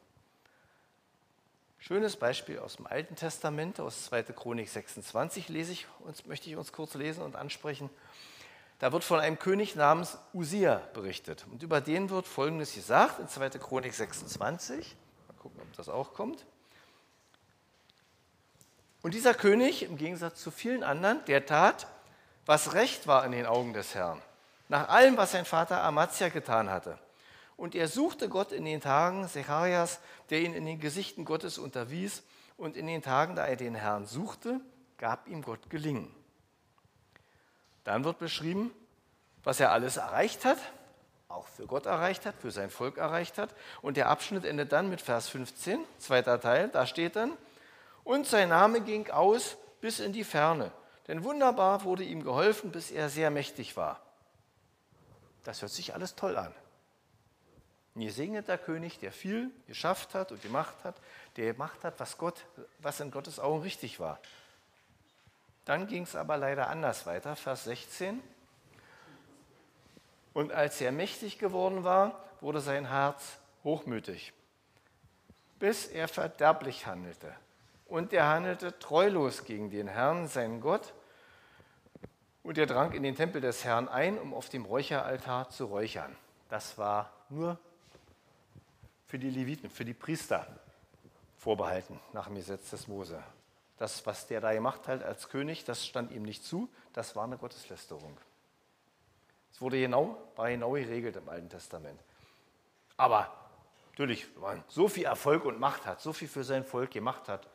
Schönes 1.80 2.16
Beispiel 2.16 2.60
aus 2.60 2.78
dem 2.78 2.88
Alten 2.88 3.16
Testament, 3.16 3.80
aus 3.80 4.06
2. 4.06 4.24
Chronik 4.24 4.70
26 4.70 5.50
lese 5.50 5.74
ich, 5.74 5.88
uns, 6.00 6.26
möchte 6.26 6.50
ich 6.50 6.56
uns 6.56 6.72
kurz 6.72 6.94
lesen 6.94 7.24
und 7.24 7.36
ansprechen. 7.36 7.90
Da 8.80 8.94
wird 8.94 9.04
von 9.04 9.20
einem 9.20 9.40
König 9.40 9.76
namens 9.76 10.18
Usia 10.34 10.82
berichtet. 10.94 11.46
Und 11.52 11.64
über 11.64 11.82
den 11.82 12.10
wird 12.10 12.28
Folgendes 12.28 12.74
gesagt 12.74 13.20
in 13.20 13.28
2. 13.28 13.50
Chronik 13.52 13.94
26. 13.94 14.96
Mal 15.28 15.34
gucken, 15.42 15.62
ob 15.62 15.74
das 15.76 15.90
auch 15.90 16.14
kommt. 16.14 16.46
Und 19.04 19.14
dieser 19.14 19.34
König, 19.36 19.84
im 19.84 19.98
Gegensatz 19.98 20.42
zu 20.42 20.50
vielen 20.50 20.82
anderen, 20.82 21.24
der 21.26 21.46
tat, 21.46 21.88
was 22.46 22.74
recht 22.74 23.06
war 23.06 23.26
in 23.26 23.34
den 23.34 23.46
Augen 23.46 23.74
des 23.74 23.94
Herrn, 23.94 24.22
nach 24.70 24.90
allem, 24.90 25.18
was 25.18 25.34
sein 25.34 25.46
Vater 25.46 25.84
Amazia 25.84 26.30
getan 26.30 26.70
hatte. 26.70 26.98
Und 27.58 27.76
er 27.76 27.88
suchte 27.88 28.30
Gott 28.30 28.52
in 28.52 28.66
den 28.66 28.82
Tagen 28.82 29.28
Zecharias, 29.28 30.00
der 30.30 30.42
ihn 30.42 30.54
in 30.54 30.66
den 30.66 30.80
Gesichten 30.80 31.26
Gottes 31.26 31.58
unterwies, 31.60 32.24
und 32.56 32.78
in 32.78 32.88
den 32.88 33.02
Tagen, 33.02 33.36
da 33.36 33.46
er 33.46 33.56
den 33.56 33.76
Herrn 33.76 34.06
suchte, 34.06 34.62
gab 34.98 35.28
ihm 35.28 35.42
Gott 35.42 35.70
gelingen. 35.70 36.14
Dann 37.84 38.06
wird 38.06 38.20
beschrieben, 38.20 38.72
was 39.44 39.60
er 39.60 39.72
alles 39.72 39.98
erreicht 39.98 40.46
hat, 40.46 40.60
auch 41.28 41.48
für 41.48 41.66
Gott 41.66 41.88
erreicht 41.88 42.26
hat, 42.26 42.36
für 42.36 42.52
sein 42.52 42.70
Volk 42.70 42.98
erreicht 42.98 43.38
hat. 43.38 43.54
Und 43.82 43.98
der 43.98 44.08
Abschnitt 44.08 44.46
endet 44.46 44.72
dann 44.72 44.90
mit 44.90 45.02
Vers 45.02 45.28
15, 45.30 45.80
zweiter 45.98 46.40
Teil, 46.40 46.70
da 46.70 46.86
steht 46.86 47.16
dann, 47.16 47.32
und 48.04 48.28
sein 48.28 48.50
Name 48.50 48.82
ging 48.82 49.10
aus 49.10 49.58
bis 49.82 50.00
in 50.00 50.14
die 50.14 50.24
Ferne. 50.24 50.72
Denn 51.08 51.24
wunderbar 51.24 51.84
wurde 51.84 52.04
ihm 52.04 52.24
geholfen, 52.24 52.72
bis 52.72 52.92
er 52.92 53.10
sehr 53.10 53.30
mächtig 53.30 53.76
war. 53.76 54.02
Das 55.44 55.62
hört 55.62 55.72
sich 55.72 55.94
alles 55.94 56.16
toll 56.16 56.38
an. 56.38 56.54
Ein 57.96 58.02
gesegneter 58.02 58.58
König, 58.58 59.00
der 59.00 59.12
viel 59.12 59.52
geschafft 59.68 60.16
hat 60.16 60.32
und 60.32 60.42
gemacht 60.42 60.76
hat, 60.84 60.96
der 61.36 61.54
gemacht 61.54 61.84
hat, 61.84 62.00
was, 62.00 62.18
Gott, 62.18 62.46
was 62.80 63.00
in 63.00 63.12
Gottes 63.12 63.40
Augen 63.40 63.62
richtig 63.62 64.00
war. 64.00 64.20
Dann 65.66 65.88
ging 65.88 66.04
es 66.04 66.16
aber 66.16 66.38
leider 66.38 66.70
anders 66.70 67.06
weiter, 67.06 67.36
Vers 67.36 67.66
16. 67.66 68.22
Und 70.34 70.52
als 70.52 70.82
er 70.82 70.92
mächtig 70.92 71.38
geworden 71.38 71.84
war, 71.84 72.24
wurde 72.42 72.62
sein 72.62 72.88
Herz 72.88 73.38
hochmütig, 73.64 74.34
bis 75.60 75.86
er 75.86 76.08
verderblich 76.08 76.88
handelte 76.88 77.36
und 77.94 78.12
er 78.12 78.28
handelte 78.28 78.80
treulos 78.80 79.44
gegen 79.46 79.70
den 79.70 79.88
Herrn, 79.88 80.28
seinen 80.28 80.62
Gott. 80.62 80.96
Und 82.42 82.58
er 82.58 82.66
drang 82.66 82.92
in 82.94 83.04
den 83.04 83.16
Tempel 83.16 83.40
des 83.40 83.64
Herrn 83.66 83.88
ein, 83.88 84.18
um 84.18 84.34
auf 84.34 84.50
dem 84.50 84.66
Räucheraltar 84.66 85.50
zu 85.50 85.66
räuchern. 85.66 86.16
das 86.50 86.80
war 86.80 87.14
nur 87.30 87.60
für 89.06 89.20
die 89.20 89.30
Leviten, 89.30 89.70
für 89.70 89.86
die 89.86 89.94
Priester 89.94 90.48
vorbehalten 91.38 92.00
nach 92.14 92.26
dem 92.26 92.34
Gesetz 92.34 92.72
des 92.72 92.88
Mose. 92.88 93.24
Das, 93.78 94.04
was 94.08 94.26
der 94.26 94.42
da 94.42 94.54
gemacht 94.54 94.88
hat 94.88 95.04
als 95.04 95.30
König, 95.30 95.64
das 95.64 95.86
stand 95.86 96.12
ihm 96.12 96.24
nicht 96.24 96.44
zu, 96.44 96.70
das 96.94 97.16
war 97.16 97.26
eine 97.26 97.38
Gotteslästerung. 97.38 98.18
Es 99.52 99.62
wurde 99.62 99.80
genau, 99.80 100.18
war 100.36 100.50
genau 100.50 100.72
geregelt 100.72 101.16
im 101.18 101.30
Alten 101.30 101.50
Testament. 101.50 102.02
Aber 102.98 103.32
natürlich, 103.92 104.34
wenn 104.34 104.42
man 104.42 104.64
so 104.68 104.88
viel 104.88 105.06
Erfolg 105.06 105.46
und 105.46 105.60
Macht 105.60 105.86
hat, 105.86 106.02
so 106.02 106.12
viel 106.12 106.28
für 106.28 106.44
sein 106.44 106.66
Volk 106.66 106.90
gemacht 106.90 107.30
hat, 107.30 107.53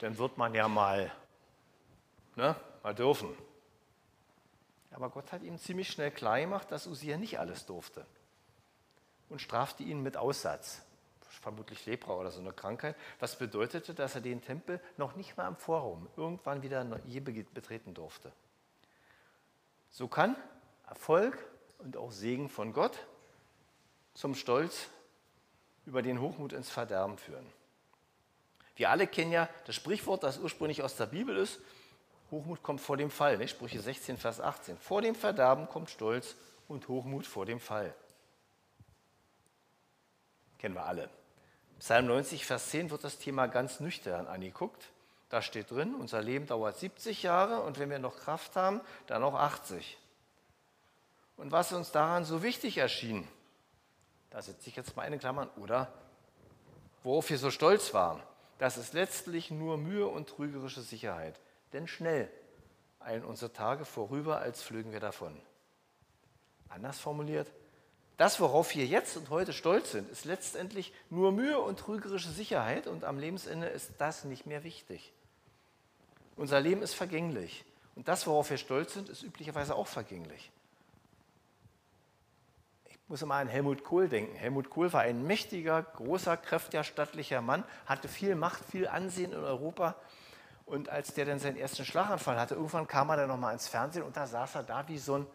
dann 0.00 0.18
wird 0.18 0.38
man 0.38 0.54
ja 0.54 0.68
mal, 0.68 1.12
ne, 2.36 2.56
mal 2.82 2.94
dürfen. 2.94 3.36
Aber 4.90 5.10
Gott 5.10 5.32
hat 5.32 5.42
ihm 5.42 5.58
ziemlich 5.58 5.88
schnell 5.90 6.10
klar 6.10 6.40
gemacht, 6.40 6.70
dass 6.72 6.86
Usia 6.86 7.16
nicht 7.16 7.38
alles 7.38 7.66
durfte 7.66 8.04
und 9.28 9.40
strafte 9.40 9.82
ihn 9.82 10.02
mit 10.02 10.16
Aussatz. 10.16 10.82
Vermutlich 11.42 11.86
Lepra 11.86 12.14
oder 12.14 12.30
so 12.30 12.40
eine 12.40 12.52
Krankheit. 12.52 12.96
Was 13.18 13.38
bedeutete, 13.38 13.94
dass 13.94 14.14
er 14.14 14.20
den 14.20 14.42
Tempel 14.42 14.80
noch 14.98 15.16
nicht 15.16 15.36
mal 15.36 15.48
im 15.48 15.56
Vorraum 15.56 16.08
irgendwann 16.16 16.62
wieder 16.62 16.84
je 17.06 17.20
betreten 17.20 17.94
durfte. 17.94 18.32
So 19.90 20.06
kann 20.06 20.36
Erfolg 20.86 21.38
und 21.78 21.96
auch 21.96 22.10
Segen 22.10 22.48
von 22.48 22.72
Gott 22.72 23.06
zum 24.12 24.34
Stolz 24.34 24.88
über 25.86 26.02
den 26.02 26.20
Hochmut 26.20 26.52
ins 26.52 26.68
Verderben 26.68 27.16
führen. 27.16 27.46
Wir 28.80 28.88
alle 28.88 29.06
kennen 29.06 29.30
ja 29.30 29.46
das 29.66 29.76
Sprichwort, 29.76 30.22
das 30.22 30.38
ursprünglich 30.38 30.82
aus 30.82 30.96
der 30.96 31.04
Bibel 31.04 31.36
ist. 31.36 31.60
Hochmut 32.30 32.62
kommt 32.62 32.80
vor 32.80 32.96
dem 32.96 33.10
Fall. 33.10 33.36
Nicht? 33.36 33.50
Sprüche 33.50 33.78
16, 33.78 34.16
Vers 34.16 34.40
18. 34.40 34.78
Vor 34.78 35.02
dem 35.02 35.14
Verderben 35.14 35.68
kommt 35.68 35.90
Stolz 35.90 36.34
und 36.66 36.88
Hochmut 36.88 37.26
vor 37.26 37.44
dem 37.44 37.60
Fall. 37.60 37.92
Kennen 40.56 40.76
wir 40.76 40.86
alle. 40.86 41.10
Psalm 41.78 42.06
90, 42.06 42.46
Vers 42.46 42.70
10 42.70 42.90
wird 42.90 43.04
das 43.04 43.18
Thema 43.18 43.48
ganz 43.48 43.80
nüchtern 43.80 44.26
angeguckt. 44.26 44.82
Da 45.28 45.42
steht 45.42 45.70
drin, 45.70 45.94
unser 45.94 46.22
Leben 46.22 46.46
dauert 46.46 46.78
70 46.78 47.22
Jahre 47.22 47.60
und 47.60 47.78
wenn 47.78 47.90
wir 47.90 47.98
noch 47.98 48.16
Kraft 48.16 48.56
haben, 48.56 48.80
dann 49.08 49.20
noch 49.20 49.34
80. 49.34 49.98
Und 51.36 51.52
was 51.52 51.74
uns 51.74 51.92
daran 51.92 52.24
so 52.24 52.42
wichtig 52.42 52.78
erschien, 52.78 53.28
da 54.30 54.40
setze 54.40 54.70
ich 54.70 54.76
jetzt 54.76 54.96
mal 54.96 55.02
eine 55.02 55.18
Klammern, 55.18 55.50
oder 55.56 55.92
worauf 57.02 57.28
wir 57.28 57.36
so 57.36 57.50
stolz 57.50 57.92
waren, 57.92 58.22
das 58.60 58.76
ist 58.76 58.92
letztlich 58.92 59.50
nur 59.50 59.78
Mühe 59.78 60.06
und 60.06 60.28
trügerische 60.28 60.82
Sicherheit. 60.82 61.40
Denn 61.72 61.88
schnell 61.88 62.30
eilen 62.98 63.24
unsere 63.24 63.54
Tage 63.54 63.86
vorüber, 63.86 64.40
als 64.40 64.62
flögen 64.62 64.92
wir 64.92 65.00
davon. 65.00 65.34
Anders 66.68 66.98
formuliert, 66.98 67.50
das, 68.18 68.38
worauf 68.38 68.74
wir 68.74 68.84
jetzt 68.84 69.16
und 69.16 69.30
heute 69.30 69.54
stolz 69.54 69.92
sind, 69.92 70.10
ist 70.10 70.26
letztendlich 70.26 70.92
nur 71.08 71.32
Mühe 71.32 71.58
und 71.58 71.78
trügerische 71.78 72.28
Sicherheit 72.28 72.86
und 72.86 73.02
am 73.02 73.18
Lebensende 73.18 73.66
ist 73.66 73.92
das 73.96 74.24
nicht 74.24 74.44
mehr 74.44 74.62
wichtig. 74.62 75.10
Unser 76.36 76.60
Leben 76.60 76.82
ist 76.82 76.92
vergänglich 76.92 77.64
und 77.96 78.08
das, 78.08 78.26
worauf 78.26 78.50
wir 78.50 78.58
stolz 78.58 78.92
sind, 78.92 79.08
ist 79.08 79.22
üblicherweise 79.22 79.74
auch 79.74 79.86
vergänglich. 79.86 80.50
Muss 83.10 83.22
immer 83.22 83.34
an 83.34 83.48
Helmut 83.48 83.82
Kohl 83.82 84.08
denken. 84.08 84.36
Helmut 84.36 84.70
Kohl 84.70 84.92
war 84.92 85.00
ein 85.00 85.26
mächtiger, 85.26 85.82
großer, 85.82 86.36
kräftiger, 86.36 86.84
stattlicher 86.84 87.40
Mann, 87.40 87.64
hatte 87.86 88.06
viel 88.06 88.36
Macht, 88.36 88.64
viel 88.64 88.86
Ansehen 88.86 89.32
in 89.32 89.42
Europa. 89.42 89.96
Und 90.64 90.88
als 90.88 91.12
der 91.14 91.24
dann 91.24 91.40
seinen 91.40 91.56
ersten 91.56 91.84
Schlaganfall 91.84 92.38
hatte, 92.38 92.54
irgendwann 92.54 92.86
kam 92.86 93.08
er 93.10 93.16
dann 93.16 93.26
nochmal 93.26 93.52
ins 93.52 93.66
Fernsehen 93.66 94.04
und 94.04 94.16
da 94.16 94.28
saß 94.28 94.54
er 94.54 94.62
da 94.62 94.86
wie 94.86 94.96
so 94.96 95.16
ein 95.16 95.26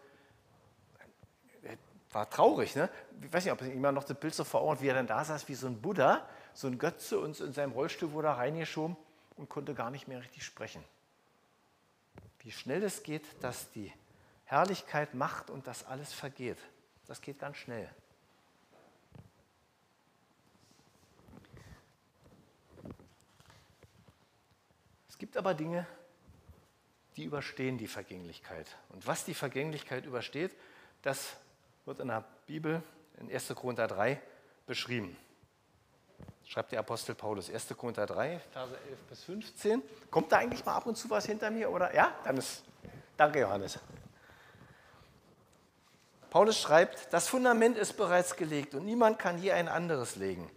war 2.12 2.30
traurig. 2.30 2.74
Ne? 2.76 2.88
Ich 3.20 3.30
weiß 3.30 3.44
nicht, 3.44 3.52
ob 3.52 3.60
jemand 3.60 3.96
noch 3.96 4.04
das 4.04 4.18
Bild 4.18 4.34
so 4.34 4.44
vor 4.44 4.62
Augen 4.62 4.80
wie 4.80 4.88
er 4.88 4.94
dann 4.94 5.06
da 5.06 5.22
saß 5.22 5.46
wie 5.48 5.54
so 5.54 5.66
ein 5.66 5.82
Buddha, 5.82 6.26
so 6.54 6.68
ein 6.68 6.78
Götze 6.78 7.20
und 7.20 7.38
in 7.40 7.52
seinem 7.52 7.72
Rollstuhl 7.72 8.12
wurde 8.12 8.28
er 8.28 8.38
reingeschoben 8.38 8.96
und 9.36 9.50
konnte 9.50 9.74
gar 9.74 9.90
nicht 9.90 10.08
mehr 10.08 10.20
richtig 10.20 10.42
sprechen. 10.44 10.82
Wie 12.38 12.52
schnell 12.52 12.82
es 12.84 13.02
geht, 13.02 13.26
dass 13.42 13.70
die 13.72 13.92
Herrlichkeit 14.46 15.12
macht 15.12 15.50
und 15.50 15.66
das 15.66 15.84
alles 15.84 16.14
vergeht. 16.14 16.56
Das 17.06 17.20
geht 17.20 17.38
ganz 17.38 17.56
schnell. 17.56 17.88
Es 25.08 25.18
gibt 25.18 25.36
aber 25.36 25.54
Dinge, 25.54 25.86
die 27.16 27.24
überstehen 27.24 27.78
die 27.78 27.86
Vergänglichkeit. 27.86 28.76
Und 28.90 29.06
was 29.06 29.24
die 29.24 29.34
Vergänglichkeit 29.34 30.04
übersteht, 30.04 30.54
das 31.02 31.36
wird 31.86 32.00
in 32.00 32.08
der 32.08 32.24
Bibel 32.46 32.82
in 33.18 33.30
1. 33.32 33.54
Korinther 33.54 33.86
3 33.86 34.20
beschrieben. 34.66 35.16
Schreibt 36.44 36.72
der 36.72 36.80
Apostel 36.80 37.14
Paulus, 37.14 37.50
1. 37.50 37.68
Korinther 37.76 38.06
3, 38.06 38.38
Verse 38.52 38.78
11 38.88 38.98
bis 39.08 39.24
15. 39.24 39.82
Kommt 40.10 40.30
da 40.30 40.38
eigentlich 40.38 40.64
mal 40.64 40.74
ab 40.74 40.86
und 40.86 40.96
zu 40.96 41.08
was 41.08 41.26
hinter 41.26 41.50
mir? 41.50 41.70
Oder 41.70 41.94
ja, 41.94 42.14
dann 42.24 42.36
ist. 42.36 42.62
Danke, 43.16 43.40
Johannes. 43.40 43.78
Paulus 46.36 46.60
schreibt, 46.60 47.14
das 47.14 47.28
Fundament 47.28 47.78
ist 47.78 47.96
bereits 47.96 48.36
gelegt 48.36 48.74
und 48.74 48.84
niemand 48.84 49.18
kann 49.18 49.38
je 49.38 49.52
ein 49.52 49.68
anderes 49.68 50.16
legen. 50.16 50.50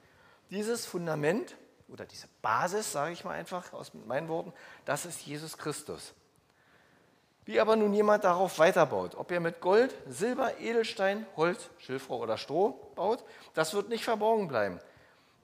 Dieses 0.49 0.85
Fundament 0.85 1.55
oder 1.87 2.03
diese 2.03 2.27
Basis, 2.41 2.91
sage 2.91 3.13
ich 3.13 3.23
mal 3.23 3.31
einfach 3.31 3.71
aus 3.71 3.93
meinen 3.93 4.27
Worten, 4.27 4.51
das 4.83 5.05
ist 5.05 5.21
Jesus 5.21 5.57
Christus. 5.57 6.13
Wie 7.45 7.61
aber 7.61 7.77
nun 7.77 7.93
jemand 7.93 8.25
darauf 8.25 8.59
weiterbaut, 8.59 9.15
ob 9.15 9.31
er 9.31 9.39
mit 9.39 9.61
Gold, 9.61 9.95
Silber, 10.09 10.59
Edelstein, 10.59 11.25
Holz, 11.37 11.69
Schilfrohr 11.77 12.19
oder 12.19 12.37
Stroh 12.37 12.71
baut, 12.95 13.23
das 13.53 13.73
wird 13.73 13.87
nicht 13.87 14.03
verborgen 14.03 14.49
bleiben. 14.49 14.81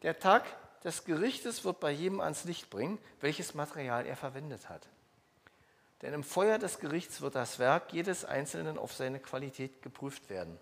Der 0.01 0.19
Tag 0.19 0.43
des 0.83 1.05
Gerichtes 1.05 1.63
wird 1.63 1.79
bei 1.79 1.91
jedem 1.91 2.19
ans 2.19 2.43
Licht 2.43 2.69
bringen, 2.69 2.99
welches 3.21 3.53
Material 3.53 4.05
er 4.05 4.17
verwendet 4.17 4.67
hat. 4.67 4.85
Denn 6.01 6.13
im 6.13 6.23
Feuer 6.23 6.57
des 6.57 6.79
Gerichts 6.79 7.21
wird 7.21 7.35
das 7.35 7.59
Werk 7.59 7.93
jedes 7.93 8.25
Einzelnen 8.25 8.77
auf 8.77 8.93
seine 8.93 9.19
Qualität 9.19 9.81
geprüft 9.81 10.29
werden. 10.29 10.57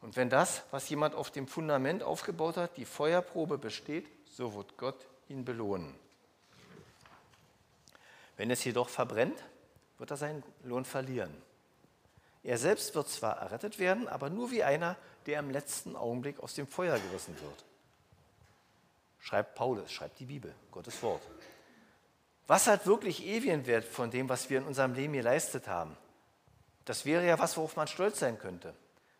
Und 0.00 0.16
wenn 0.16 0.30
das, 0.30 0.62
was 0.70 0.88
jemand 0.88 1.14
auf 1.14 1.30
dem 1.30 1.46
Fundament 1.46 2.02
aufgebaut 2.02 2.56
hat, 2.56 2.76
die 2.76 2.84
Feuerprobe 2.84 3.58
besteht, 3.58 4.08
so 4.30 4.54
wird 4.54 4.76
Gott 4.76 5.06
ihn 5.28 5.44
belohnen. 5.44 5.94
Wenn 8.36 8.50
es 8.50 8.64
jedoch 8.64 8.88
verbrennt, 8.88 9.42
wird 9.98 10.10
er 10.10 10.16
seinen 10.16 10.42
Lohn 10.64 10.84
verlieren. 10.84 11.32
Er 12.42 12.58
selbst 12.58 12.94
wird 12.94 13.08
zwar 13.08 13.36
errettet 13.38 13.78
werden, 13.78 14.08
aber 14.08 14.30
nur 14.30 14.50
wie 14.50 14.64
einer, 14.64 14.96
der 15.26 15.38
im 15.38 15.50
letzten 15.50 15.94
Augenblick 15.94 16.40
aus 16.40 16.54
dem 16.54 16.66
Feuer 16.66 16.98
gerissen 16.98 17.40
wird. 17.40 17.64
Schreibt 19.20 19.54
Paulus, 19.54 19.92
schreibt 19.92 20.18
die 20.18 20.26
Bibel, 20.26 20.52
Gottes 20.72 21.00
Wort. 21.02 21.22
Was 22.52 22.66
hat 22.66 22.84
wirklich 22.84 23.24
ewigen 23.24 23.64
Wert 23.64 23.82
von 23.82 24.10
dem, 24.10 24.28
was 24.28 24.50
wir 24.50 24.58
in 24.58 24.66
unserem 24.66 24.92
Leben 24.92 25.14
geleistet 25.14 25.68
haben? 25.68 25.96
Das 26.84 27.06
wäre 27.06 27.26
ja 27.26 27.38
was, 27.38 27.56
worauf 27.56 27.76
man 27.76 27.88
stolz 27.88 28.18
sein 28.18 28.38
könnte. 28.38 28.74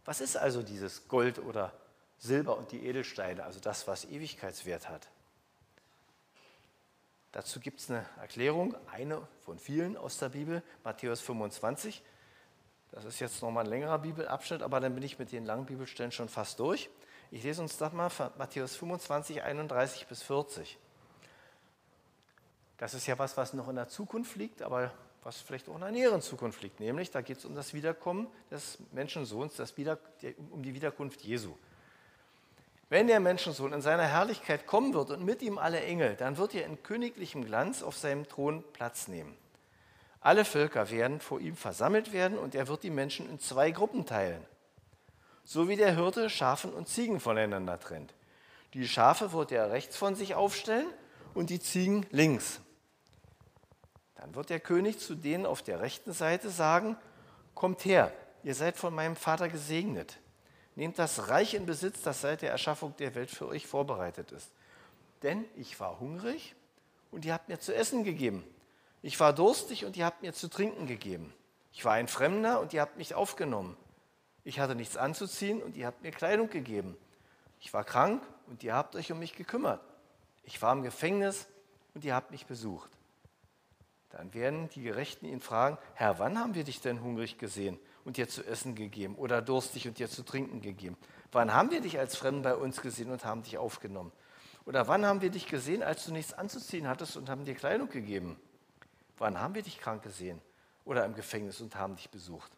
Was 0.05 0.21
ist 0.21 0.37
also 0.37 0.63
dieses 0.63 1.09
Gold 1.09 1.39
oder 1.39 1.73
Silber 2.19 2.59
und 2.59 2.73
die 2.73 2.85
Edelsteine, 2.85 3.43
also 3.43 3.59
das, 3.59 3.89
was 3.89 4.05
Ewigkeitswert 4.05 4.91
hat? 4.91 5.09
Dazu 7.33 7.59
gibt 7.59 7.81
es 7.81 7.89
eine 7.89 8.05
Erklärung, 8.21 8.77
eine 8.93 9.27
von 9.47 9.59
vielen 9.59 9.97
aus 9.97 10.19
der 10.19 10.29
Bibel, 10.29 10.63
Matthäus 10.85 11.23
25. 11.23 12.03
Das 12.91 13.07
ist 13.07 13.19
jetzt 13.19 13.41
nochmal 13.41 13.65
ein 13.65 13.71
längerer 13.71 14.01
Bibelabschnitt, 14.01 14.61
aber 14.61 14.79
dann 14.79 14.95
bin 14.95 15.05
ich 15.05 15.19
mit 15.19 15.33
den 15.33 15.47
langen 15.47 15.65
Bibelstellen 15.65 16.13
schon 16.13 16.29
fast 16.29 16.61
durch. 16.61 16.91
Ich 17.31 17.43
lese 17.45 17.63
uns 17.63 17.79
das 17.79 17.95
mal 17.95 18.11
Matthäus 18.37 18.77
25, 18.77 19.43
31 19.43 20.07
bis 20.07 20.23
40. 20.23 20.79
Das 22.83 22.95
ist 22.95 23.07
ja 23.07 23.17
was, 23.17 23.37
was 23.37 23.53
noch 23.53 23.69
in 23.69 23.77
der 23.77 23.87
Zukunft 23.87 24.35
liegt, 24.35 24.61
aber 24.61 24.91
was 25.23 25.41
vielleicht 25.41 25.69
auch 25.69 25.77
in 25.77 25.83
der 25.83 25.93
näheren 25.93 26.21
Zukunft 26.21 26.65
liegt. 26.65 26.81
Nämlich, 26.81 27.13
da 27.13 27.21
geht 27.21 27.39
es 27.39 27.45
um 27.45 27.55
das 27.55 27.75
Wiederkommen 27.75 28.27
des 28.51 28.79
Menschensohns, 28.91 29.55
das 29.55 29.77
Wieder, 29.77 29.99
um 30.51 30.65
die 30.65 30.75
Wiederkunft 30.75 31.23
Jesu. 31.23 31.55
Wenn 32.89 33.07
der 33.07 33.21
Menschensohn 33.21 33.73
in 33.73 33.83
seiner 33.83 34.09
Herrlichkeit 34.09 34.67
kommen 34.67 34.95
wird 34.95 35.13
und 35.13 35.25
mit 35.25 35.43
ihm 35.43 35.59
alle 35.59 35.81
Engel, 35.81 36.17
dann 36.17 36.39
wird 36.39 36.57
er 36.57 36.67
in 36.67 36.83
königlichem 36.83 37.45
Glanz 37.45 37.85
auf 37.85 37.97
seinem 37.97 38.29
Thron 38.29 38.65
Platz 38.73 39.07
nehmen. 39.07 39.37
Alle 40.21 40.45
Völker 40.45 40.91
werden 40.91 41.21
vor 41.21 41.39
ihm 41.39 41.55
versammelt 41.55 42.13
werden 42.13 42.37
und 42.37 42.57
er 42.57 42.67
wird 42.67 42.83
die 42.83 42.91
Menschen 42.91 43.31
in 43.31 43.39
zwei 43.39 43.71
Gruppen 43.71 44.07
teilen. 44.07 44.45
So 45.45 45.69
wie 45.69 45.77
der 45.77 45.95
Hirte 45.95 46.29
Schafen 46.29 46.73
und 46.73 46.89
Ziegen 46.89 47.21
voneinander 47.21 47.79
trennt. 47.79 48.13
Die 48.75 48.89
Schafe 48.89 49.33
wird 49.33 49.53
er 49.53 49.71
rechts 49.71 49.97
von 49.97 50.17
sich 50.17 50.35
aufstellen 50.35 50.89
und 51.33 51.49
die 51.49 51.61
Ziegen 51.61 52.05
links. 52.11 52.61
Dann 54.23 54.37
wird 54.37 54.51
der 54.51 54.61
König 54.61 55.01
zu 55.01 55.17
denen 55.17 55.47
auf 55.47 55.63
der 55.63 55.81
rechten 55.81 56.13
Seite 56.13 56.49
sagen, 56.51 56.97
Kommt 57.57 57.85
her, 57.85 58.13
ihr 58.45 58.55
seid 58.55 58.77
von 58.77 58.95
meinem 58.95 59.17
Vater 59.17 59.49
gesegnet 59.49 60.21
Nehmt 60.77 60.97
das 61.01 61.29
Reich 61.29 61.55
in 61.55 61.67
Besitz, 61.67 62.03
das 62.03 62.21
seit 62.21 62.41
der 62.41 62.53
Erschaffung 62.53 62.95
der 62.99 63.17
Welt 63.17 63.33
für 63.33 63.49
euch 63.49 63.67
vorbereitet 63.67 64.31
ist. 64.31 64.53
Denn 65.25 65.45
ich 65.57 65.81
war 65.81 65.99
hungrig 65.99 66.55
und 67.11 67.25
ihr 67.25 67.35
habt 67.35 67.49
mir 67.49 67.59
zu 67.59 67.75
essen 67.75 68.05
gegeben. 68.05 68.45
Ich 69.03 69.19
war 69.19 69.33
durstig 69.33 69.85
und 69.85 69.97
ihr 69.97 70.07
habt 70.07 70.23
mir 70.23 70.33
zu 70.33 70.49
trinken 70.49 70.87
gegeben. 70.87 71.35
Ich 71.73 71.85
war 71.85 71.95
ein 71.95 72.07
Fremder 72.07 72.61
und 72.61 72.73
ihr 72.73 72.81
habt 72.81 72.99
mich 72.99 73.17
aufgenommen. 73.17 73.77
Ich 74.45 74.61
hatte 74.61 74.77
nichts 74.77 74.97
anzuziehen 74.97 75.61
und 75.61 75.77
ihr 75.77 75.89
habt 75.89 76.03
mir 76.03 76.13
Kleidung 76.13 76.49
gegeben. 76.49 76.97
Ich 77.59 77.75
war 77.75 77.83
krank 77.83 78.23
und 78.47 78.63
ihr 78.63 78.75
habt 78.75 78.95
euch 78.95 79.11
um 79.11 79.19
mich 79.19 79.35
gekümmert. 79.35 79.81
Ich 80.45 80.63
war 80.63 80.73
im 80.73 80.85
Gefängnis 80.85 81.49
und 81.93 82.05
ihr 82.05 82.15
habt 82.15 82.31
mich 82.31 82.47
besucht. 82.47 82.93
Dann 84.13 84.35
werden 84.35 84.69
die 84.69 84.83
Gerechten 84.83 85.25
ihn 85.25 85.41
fragen, 85.41 85.79
Herr, 85.95 86.19
wann 86.19 86.39
haben 86.39 86.55
wir 86.55 86.65
dich 86.65 86.81
denn 86.81 87.03
hungrig 87.03 87.39
gesehen 87.39 87.79
und 88.05 88.19
dir 88.19 88.29
zu 88.29 88.45
essen 88.45 88.75
gegeben 88.75 89.15
oder 89.15 89.41
durstig 89.41 89.89
und 89.89 89.99
dir 89.99 90.09
zu 90.09 90.23
trinken 90.23 90.61
gegeben? 90.61 90.99
Wann 91.33 91.55
haben 91.55 91.71
wir 91.71 91.81
dich 91.81 91.99
als 91.99 92.17
Fremden 92.17 92.43
bei 92.43 92.55
uns 92.55 92.83
gesehen 92.83 93.11
und 93.11 93.25
haben 93.25 93.43
dich 93.43 93.57
aufgenommen? 93.57 94.13
Oder 94.67 94.87
wann 94.87 95.07
haben 95.07 95.23
wir 95.23 95.31
dich 95.31 95.47
gesehen, 95.47 95.83
als 95.83 96.05
du 96.05 96.13
nichts 96.13 96.35
anzuziehen 96.35 96.87
hattest 96.87 97.17
und 97.17 97.31
haben 97.31 97.47
dir 97.47 97.55
Kleidung 97.55 97.89
gegeben? 97.89 98.39
Wann 99.17 99.41
haben 99.41 99.55
wir 99.55 99.63
dich 99.63 99.79
krank 99.79 100.03
gesehen 100.03 100.43
oder 100.85 101.07
im 101.07 101.15
Gefängnis 101.15 101.63
und 101.63 101.75
haben 101.75 101.97
dich 101.97 102.11
besucht? 102.11 102.53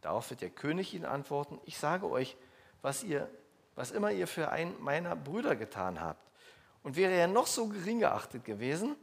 Darauf 0.00 0.30
wird 0.30 0.40
der 0.40 0.50
König 0.50 0.94
ihnen 0.94 1.04
antworten, 1.04 1.60
ich 1.64 1.78
sage 1.78 2.10
euch, 2.10 2.36
was, 2.82 3.04
ihr, 3.04 3.30
was 3.76 3.92
immer 3.92 4.10
ihr 4.10 4.26
für 4.26 4.50
einen 4.50 4.82
meiner 4.82 5.14
Brüder 5.14 5.54
getan 5.54 6.00
habt. 6.00 6.20
Und 6.82 6.96
wäre 6.96 7.12
er 7.12 7.28
noch 7.28 7.46
so 7.46 7.68
gering 7.68 8.00
geachtet 8.00 8.44
gewesen, 8.44 8.96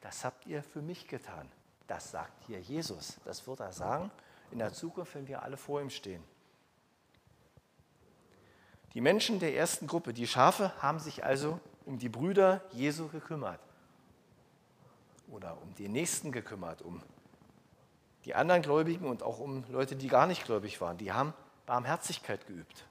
das 0.00 0.24
habt 0.24 0.46
ihr 0.46 0.62
für 0.62 0.82
mich 0.82 1.08
getan. 1.08 1.50
Das 1.86 2.10
sagt 2.10 2.44
hier 2.46 2.60
Jesus. 2.60 3.16
Das 3.24 3.46
wird 3.46 3.60
er 3.60 3.72
sagen 3.72 4.10
in 4.50 4.58
der 4.58 4.72
Zukunft, 4.72 5.14
wenn 5.14 5.28
wir 5.28 5.42
alle 5.42 5.56
vor 5.56 5.80
ihm 5.80 5.90
stehen. 5.90 6.22
Die 8.94 9.00
Menschen 9.00 9.38
der 9.38 9.54
ersten 9.54 9.86
Gruppe, 9.86 10.12
die 10.12 10.26
Schafe, 10.26 10.72
haben 10.82 10.98
sich 10.98 11.24
also 11.24 11.60
um 11.86 11.98
die 11.98 12.08
Brüder 12.08 12.60
Jesu 12.72 13.08
gekümmert. 13.08 13.60
Oder 15.28 15.56
um 15.62 15.74
die 15.76 15.88
Nächsten 15.88 16.32
gekümmert, 16.32 16.82
um 16.82 17.00
die 18.24 18.34
anderen 18.34 18.62
Gläubigen 18.62 19.06
und 19.06 19.22
auch 19.22 19.38
um 19.38 19.64
Leute, 19.68 19.94
die 19.94 20.08
gar 20.08 20.26
nicht 20.26 20.44
gläubig 20.44 20.80
waren. 20.80 20.98
Die 20.98 21.12
haben 21.12 21.32
Barmherzigkeit 21.66 22.46
geübt. 22.46 22.84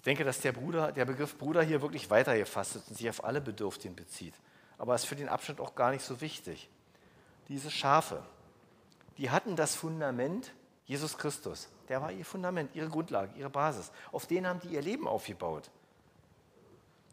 Ich 0.00 0.04
denke, 0.04 0.24
dass 0.24 0.40
der, 0.40 0.52
Bruder, 0.52 0.92
der 0.92 1.04
Begriff 1.04 1.36
Bruder 1.36 1.62
hier 1.62 1.82
wirklich 1.82 2.08
weitergefasst 2.08 2.74
ist 2.74 2.88
und 2.88 2.96
sich 2.96 3.10
auf 3.10 3.22
alle 3.22 3.42
Bedürftigen 3.42 3.94
bezieht. 3.94 4.32
Aber 4.78 4.94
ist 4.94 5.04
für 5.04 5.14
den 5.14 5.28
Abschnitt 5.28 5.60
auch 5.60 5.74
gar 5.74 5.90
nicht 5.90 6.02
so 6.02 6.22
wichtig. 6.22 6.70
Diese 7.48 7.70
Schafe, 7.70 8.22
die 9.18 9.28
hatten 9.28 9.56
das 9.56 9.74
Fundament 9.74 10.54
Jesus 10.86 11.18
Christus. 11.18 11.68
Der 11.90 12.00
war 12.00 12.12
ihr 12.12 12.24
Fundament, 12.24 12.74
ihre 12.74 12.88
Grundlage, 12.88 13.32
ihre 13.36 13.50
Basis. 13.50 13.92
Auf 14.10 14.26
den 14.26 14.46
haben 14.46 14.60
die 14.60 14.68
ihr 14.68 14.80
Leben 14.80 15.06
aufgebaut. 15.06 15.70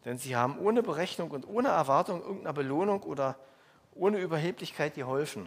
Denn 0.06 0.16
sie 0.16 0.34
haben 0.34 0.58
ohne 0.58 0.82
Berechnung 0.82 1.30
und 1.30 1.46
ohne 1.46 1.68
Erwartung 1.68 2.22
irgendeiner 2.22 2.54
Belohnung 2.54 3.02
oder 3.02 3.36
ohne 3.92 4.18
Überheblichkeit 4.18 4.94
geholfen, 4.94 5.46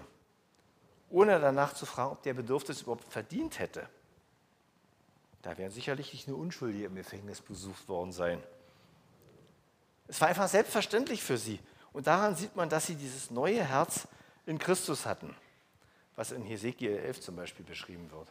ohne 1.09 1.39
danach 1.39 1.73
zu 1.73 1.87
fragen, 1.87 2.11
ob 2.11 2.21
der 2.21 2.35
Bedürfnis 2.35 2.83
überhaupt 2.83 3.11
verdient 3.11 3.57
hätte. 3.57 3.89
Da 5.41 5.57
wären 5.57 5.71
sicherlich 5.71 6.13
nicht 6.13 6.27
nur 6.27 6.37
Unschuldige 6.37 6.85
im 6.85 6.95
Gefängnis 6.95 7.41
besucht 7.41 7.87
worden 7.87 8.11
sein. 8.11 8.41
Es 10.07 10.21
war 10.21 10.27
einfach 10.27 10.47
selbstverständlich 10.47 11.23
für 11.23 11.37
sie. 11.37 11.59
Und 11.93 12.07
daran 12.07 12.35
sieht 12.35 12.55
man, 12.55 12.69
dass 12.69 12.87
sie 12.87 12.95
dieses 12.95 13.31
neue 13.31 13.63
Herz 13.63 14.07
in 14.45 14.59
Christus 14.59 15.05
hatten 15.05 15.35
was 16.15 16.31
in 16.31 16.43
Hesekiel 16.43 16.97
11 16.97 17.21
zum 17.21 17.35
Beispiel 17.35 17.65
beschrieben 17.65 18.11
wird. 18.11 18.27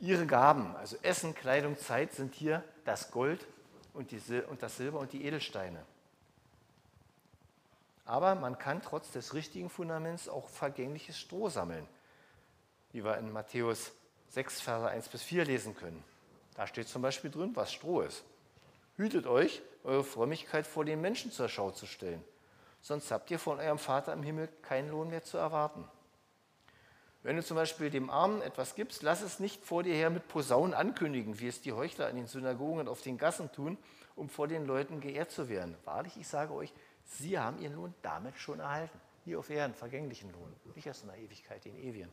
Ihre 0.00 0.26
Gaben, 0.26 0.76
also 0.76 0.96
Essen, 1.02 1.34
Kleidung, 1.34 1.78
Zeit, 1.78 2.12
sind 2.12 2.34
hier 2.34 2.62
das 2.84 3.10
Gold 3.10 3.46
und, 3.92 4.10
die, 4.10 4.20
und 4.48 4.62
das 4.62 4.76
Silber 4.76 5.00
und 5.00 5.12
die 5.12 5.24
Edelsteine. 5.24 5.84
Aber 8.04 8.34
man 8.34 8.58
kann 8.58 8.82
trotz 8.82 9.10
des 9.10 9.34
richtigen 9.34 9.70
Fundaments 9.70 10.28
auch 10.28 10.48
vergängliches 10.48 11.18
Stroh 11.18 11.48
sammeln, 11.48 11.86
wie 12.92 13.02
wir 13.04 13.16
in 13.18 13.32
Matthäus 13.32 13.92
6, 14.34 14.60
Verse 14.60 14.88
1 14.88 15.08
bis 15.08 15.22
4 15.22 15.44
lesen 15.44 15.76
können. 15.76 16.02
Da 16.56 16.66
steht 16.66 16.88
zum 16.88 17.02
Beispiel 17.02 17.30
drin, 17.30 17.52
was 17.54 17.72
Stroh 17.72 18.00
ist. 18.00 18.24
Hütet 18.96 19.28
euch, 19.28 19.62
eure 19.84 20.02
Frömmigkeit 20.02 20.66
vor 20.66 20.84
den 20.84 21.00
Menschen 21.00 21.30
zur 21.30 21.48
Schau 21.48 21.70
zu 21.70 21.86
stellen, 21.86 22.22
sonst 22.80 23.12
habt 23.12 23.30
ihr 23.30 23.38
von 23.38 23.60
eurem 23.60 23.78
Vater 23.78 24.12
im 24.12 24.24
Himmel 24.24 24.48
keinen 24.62 24.90
Lohn 24.90 25.08
mehr 25.08 25.22
zu 25.22 25.38
erwarten. 25.38 25.88
Wenn 27.22 27.36
du 27.36 27.44
zum 27.44 27.56
Beispiel 27.56 27.90
dem 27.90 28.10
Armen 28.10 28.42
etwas 28.42 28.74
gibst, 28.74 29.02
lass 29.02 29.22
es 29.22 29.38
nicht 29.38 29.64
vor 29.64 29.84
dir 29.84 29.94
her 29.94 30.10
mit 30.10 30.26
Posaunen 30.26 30.74
ankündigen, 30.74 31.38
wie 31.38 31.48
es 31.48 31.60
die 31.60 31.72
Heuchler 31.72 32.10
in 32.10 32.16
den 32.16 32.26
Synagogen 32.26 32.80
und 32.80 32.88
auf 32.88 33.02
den 33.02 33.18
Gassen 33.18 33.52
tun, 33.52 33.78
um 34.16 34.28
vor 34.28 34.48
den 34.48 34.66
Leuten 34.66 35.00
geehrt 35.00 35.30
zu 35.30 35.48
werden. 35.48 35.76
Wahrlich, 35.84 36.16
ich 36.18 36.26
sage 36.26 36.52
euch, 36.52 36.72
sie 37.04 37.38
haben 37.38 37.60
ihren 37.60 37.76
Lohn 37.76 37.94
damit 38.02 38.36
schon 38.36 38.58
erhalten. 38.58 39.00
Hier 39.24 39.38
auf 39.38 39.48
Erden, 39.48 39.74
vergänglichen 39.74 40.32
Lohn, 40.32 40.52
nicht 40.74 40.86
erst 40.86 41.04
in 41.04 41.08
der 41.08 41.18
Ewigkeit, 41.18 41.64
den 41.64 41.76
ewigen. 41.76 42.10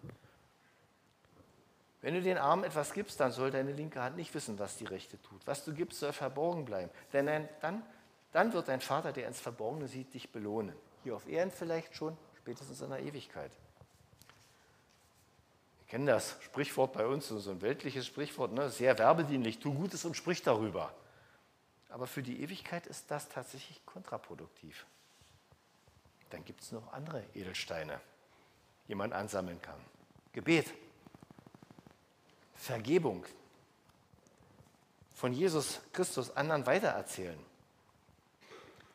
Wenn 2.02 2.16
du 2.16 2.22
den 2.22 2.38
Armen 2.38 2.64
etwas 2.64 2.94
gibst, 2.94 3.20
dann 3.20 3.32
soll 3.32 3.52
deine 3.52 3.72
linke 3.72 4.02
Hand 4.02 4.18
nicht 4.18 4.34
wissen, 4.34 4.58
was 4.58 4.78
die 4.78 4.86
rechte 4.86 5.22
tut. 5.22 5.46
Was 5.46 5.64
du 5.64 5.74
gibst, 5.74 6.00
soll 6.00 6.14
verborgen 6.14 6.66
bleiben. 6.66 6.90
Denn 7.14 7.28
dann, 7.62 7.84
dann 8.32 8.54
wird 8.54 8.68
dein 8.68 8.82
Vater, 8.82 9.12
der 9.12 9.28
ins 9.28 9.40
Verborgene 9.40 9.88
sieht, 9.88 10.14
dich 10.14 10.32
belohnen. 10.32 10.76
Hier 11.04 11.16
auf 11.16 11.28
Erden 11.28 11.52
vielleicht 11.52 11.96
schon, 11.96 12.18
spätestens 12.40 12.82
in 12.82 12.90
der 12.90 13.00
Ewigkeit 13.00 13.52
kennen 15.92 16.06
das 16.06 16.38
Sprichwort 16.40 16.94
bei 16.94 17.06
uns, 17.06 17.28
so 17.28 17.52
ein 17.52 17.62
weltliches 17.62 18.08
Sprichwort, 18.08 18.54
ne? 18.54 18.70
sehr 18.70 18.98
werbedienlich, 18.98 19.60
tu 19.60 19.74
Gutes 19.74 20.06
und 20.06 20.16
sprich 20.16 20.42
darüber. 20.42 20.94
Aber 21.90 22.08
für 22.08 22.24
die 22.24 22.42
Ewigkeit 22.42 22.88
ist 22.88 23.12
das 23.12 23.28
tatsächlich 23.28 23.86
kontraproduktiv. 23.86 24.86
Dann 26.30 26.46
gibt 26.46 26.62
es 26.62 26.72
noch 26.72 26.94
andere 26.94 27.26
Edelsteine, 27.34 28.00
die 28.88 28.96
man 28.96 29.12
ansammeln 29.12 29.62
kann. 29.62 29.82
Gebet, 30.32 30.74
Vergebung, 32.62 33.26
von 35.14 35.34
Jesus 35.34 35.82
Christus 35.94 36.36
anderen 36.36 36.66
weitererzählen. 36.66 37.40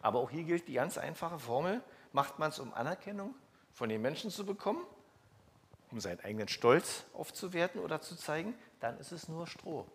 Aber 0.00 0.20
auch 0.20 0.30
hier 0.30 0.44
gilt 0.44 0.68
die 0.68 0.74
ganz 0.74 0.98
einfache 0.98 1.38
Formel, 1.38 1.82
macht 2.12 2.38
man 2.38 2.50
es, 2.50 2.58
um 2.58 2.72
Anerkennung 2.74 3.34
von 3.72 3.88
den 3.88 4.00
Menschen 4.02 4.30
zu 4.30 4.46
bekommen 4.46 4.84
um 5.90 6.00
seinen 6.00 6.20
eigenen 6.20 6.48
Stolz 6.48 7.04
aufzuwerten 7.14 7.80
oder 7.80 8.00
zu 8.00 8.16
zeigen, 8.16 8.54
dann 8.80 8.98
ist 8.98 9.12
es 9.12 9.28
nur 9.28 9.46
Stroh. 9.46 9.86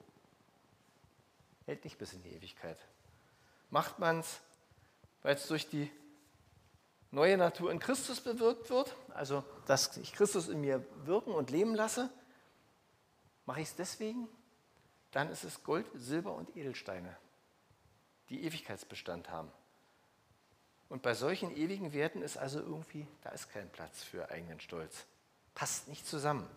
Hält 1.65 1.83
nicht 1.83 1.97
bis 1.97 2.13
in 2.13 2.23
die 2.23 2.33
Ewigkeit. 2.33 2.77
Macht 3.69 3.99
man 3.99 4.19
es, 4.19 4.39
weil 5.21 5.35
es 5.35 5.47
durch 5.47 5.69
die 5.69 5.91
neue 7.11 7.37
Natur 7.37 7.71
in 7.71 7.79
Christus 7.79 8.21
bewirkt 8.21 8.69
wird, 8.69 8.95
also 9.13 9.43
dass 9.65 9.95
ich 9.97 10.13
Christus 10.13 10.47
in 10.47 10.61
mir 10.61 10.83
wirken 11.05 11.33
und 11.33 11.51
leben 11.51 11.75
lasse, 11.75 12.09
mache 13.51 13.59
ich 13.59 13.67
es 13.67 13.75
deswegen, 13.75 14.29
dann 15.11 15.29
ist 15.29 15.43
es 15.43 15.61
Gold, 15.61 15.85
Silber 15.93 16.33
und 16.33 16.55
Edelsteine, 16.55 17.17
die 18.29 18.45
Ewigkeitsbestand 18.45 19.29
haben. 19.29 19.51
Und 20.87 21.01
bei 21.01 21.13
solchen 21.13 21.53
ewigen 21.53 21.91
Werten 21.91 22.21
ist 22.21 22.37
also 22.37 22.61
irgendwie, 22.61 23.05
da 23.23 23.31
ist 23.31 23.51
kein 23.51 23.69
Platz 23.69 24.03
für 24.03 24.29
eigenen 24.29 24.61
Stolz. 24.61 25.05
Passt 25.53 25.89
nicht 25.89 26.07
zusammen. 26.07 26.47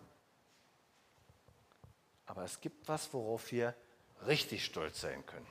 Aber 2.27 2.45
es 2.45 2.61
gibt 2.61 2.87
was, 2.87 3.13
worauf 3.13 3.51
wir 3.51 3.75
richtig 4.25 4.63
stolz 4.63 5.01
sein 5.01 5.25
können. 5.25 5.47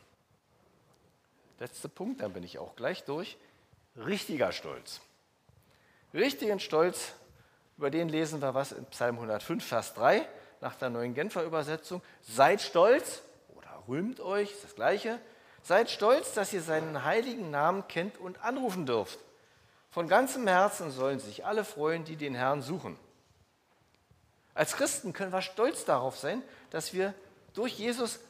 Letzter 1.58 1.90
Punkt, 1.90 2.22
dann 2.22 2.32
bin 2.32 2.42
ich 2.42 2.58
auch 2.58 2.74
gleich 2.74 3.04
durch. 3.04 3.36
Richtiger 3.96 4.50
Stolz. 4.50 5.02
Richtigen 6.14 6.58
Stolz, 6.58 7.12
über 7.76 7.90
den 7.90 8.08
lesen 8.08 8.40
wir 8.40 8.54
was 8.54 8.72
in 8.72 8.86
Psalm 8.86 9.16
105, 9.16 9.62
Vers 9.62 9.92
3 9.92 10.26
nach 10.64 10.74
der 10.76 10.88
neuen 10.88 11.12
Genfer 11.14 11.44
Übersetzung. 11.44 12.02
Seid 12.22 12.62
stolz 12.62 13.22
oder 13.54 13.84
rühmt 13.86 14.18
euch, 14.18 14.50
ist 14.50 14.64
das 14.64 14.74
gleiche. 14.74 15.20
Seid 15.62 15.90
stolz, 15.90 16.32
dass 16.32 16.54
ihr 16.54 16.62
seinen 16.62 17.04
heiligen 17.04 17.50
Namen 17.50 17.86
kennt 17.86 18.16
und 18.18 18.42
anrufen 18.42 18.86
dürft. 18.86 19.18
Von 19.90 20.08
ganzem 20.08 20.46
Herzen 20.48 20.90
sollen 20.90 21.20
sich 21.20 21.44
alle 21.44 21.64
freuen, 21.64 22.04
die 22.04 22.16
den 22.16 22.34
Herrn 22.34 22.62
suchen. 22.62 22.98
Als 24.54 24.74
Christen 24.74 25.12
können 25.12 25.32
wir 25.32 25.42
stolz 25.42 25.84
darauf 25.84 26.16
sein, 26.16 26.42
dass 26.70 26.94
wir 26.94 27.12
durch 27.52 27.78
Jesus 27.78 28.20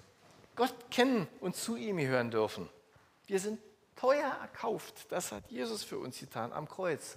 Gott 0.56 0.74
kennen 0.90 1.28
und 1.40 1.54
zu 1.54 1.76
ihm 1.76 1.98
hören 1.98 2.32
dürfen. 2.32 2.68
Wir 3.26 3.38
sind 3.38 3.60
teuer 3.94 4.36
erkauft. 4.42 5.06
Das 5.08 5.30
hat 5.30 5.48
Jesus 5.50 5.84
für 5.84 5.98
uns 5.98 6.18
getan 6.18 6.52
am 6.52 6.68
Kreuz. 6.68 7.16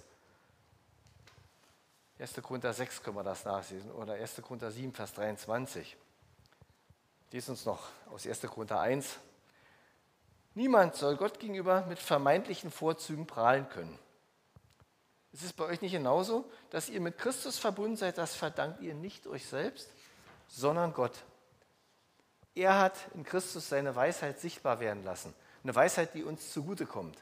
1. 2.18 2.34
Korinther 2.42 2.72
6 2.72 3.02
können 3.02 3.16
wir 3.16 3.22
das 3.22 3.44
nachlesen 3.44 3.92
oder 3.92 4.14
1. 4.14 4.42
Korinther 4.42 4.72
7, 4.72 4.92
Vers 4.92 5.12
23. 5.14 5.96
Lies 7.30 7.48
uns 7.48 7.64
noch 7.64 7.88
aus 8.10 8.26
1. 8.26 8.40
Korinther 8.42 8.80
1. 8.80 9.18
Niemand 10.54 10.96
soll 10.96 11.16
Gott 11.16 11.38
gegenüber 11.38 11.86
mit 11.86 12.00
vermeintlichen 12.00 12.72
Vorzügen 12.72 13.26
prahlen 13.26 13.68
können. 13.68 13.96
Ist 15.32 15.44
es 15.44 15.52
bei 15.52 15.64
euch 15.64 15.80
nicht 15.80 15.92
genauso, 15.92 16.50
dass 16.70 16.88
ihr 16.88 17.00
mit 17.00 17.18
Christus 17.18 17.58
verbunden 17.58 17.96
seid? 17.96 18.18
Das 18.18 18.34
verdankt 18.34 18.80
ihr 18.80 18.94
nicht 18.94 19.28
euch 19.28 19.46
selbst, 19.46 19.88
sondern 20.48 20.94
Gott. 20.94 21.24
Er 22.56 22.78
hat 22.80 22.96
in 23.14 23.22
Christus 23.22 23.68
seine 23.68 23.94
Weisheit 23.94 24.40
sichtbar 24.40 24.80
werden 24.80 25.04
lassen. 25.04 25.32
Eine 25.62 25.76
Weisheit, 25.76 26.14
die 26.14 26.24
uns 26.24 26.50
zugutekommt. 26.52 27.16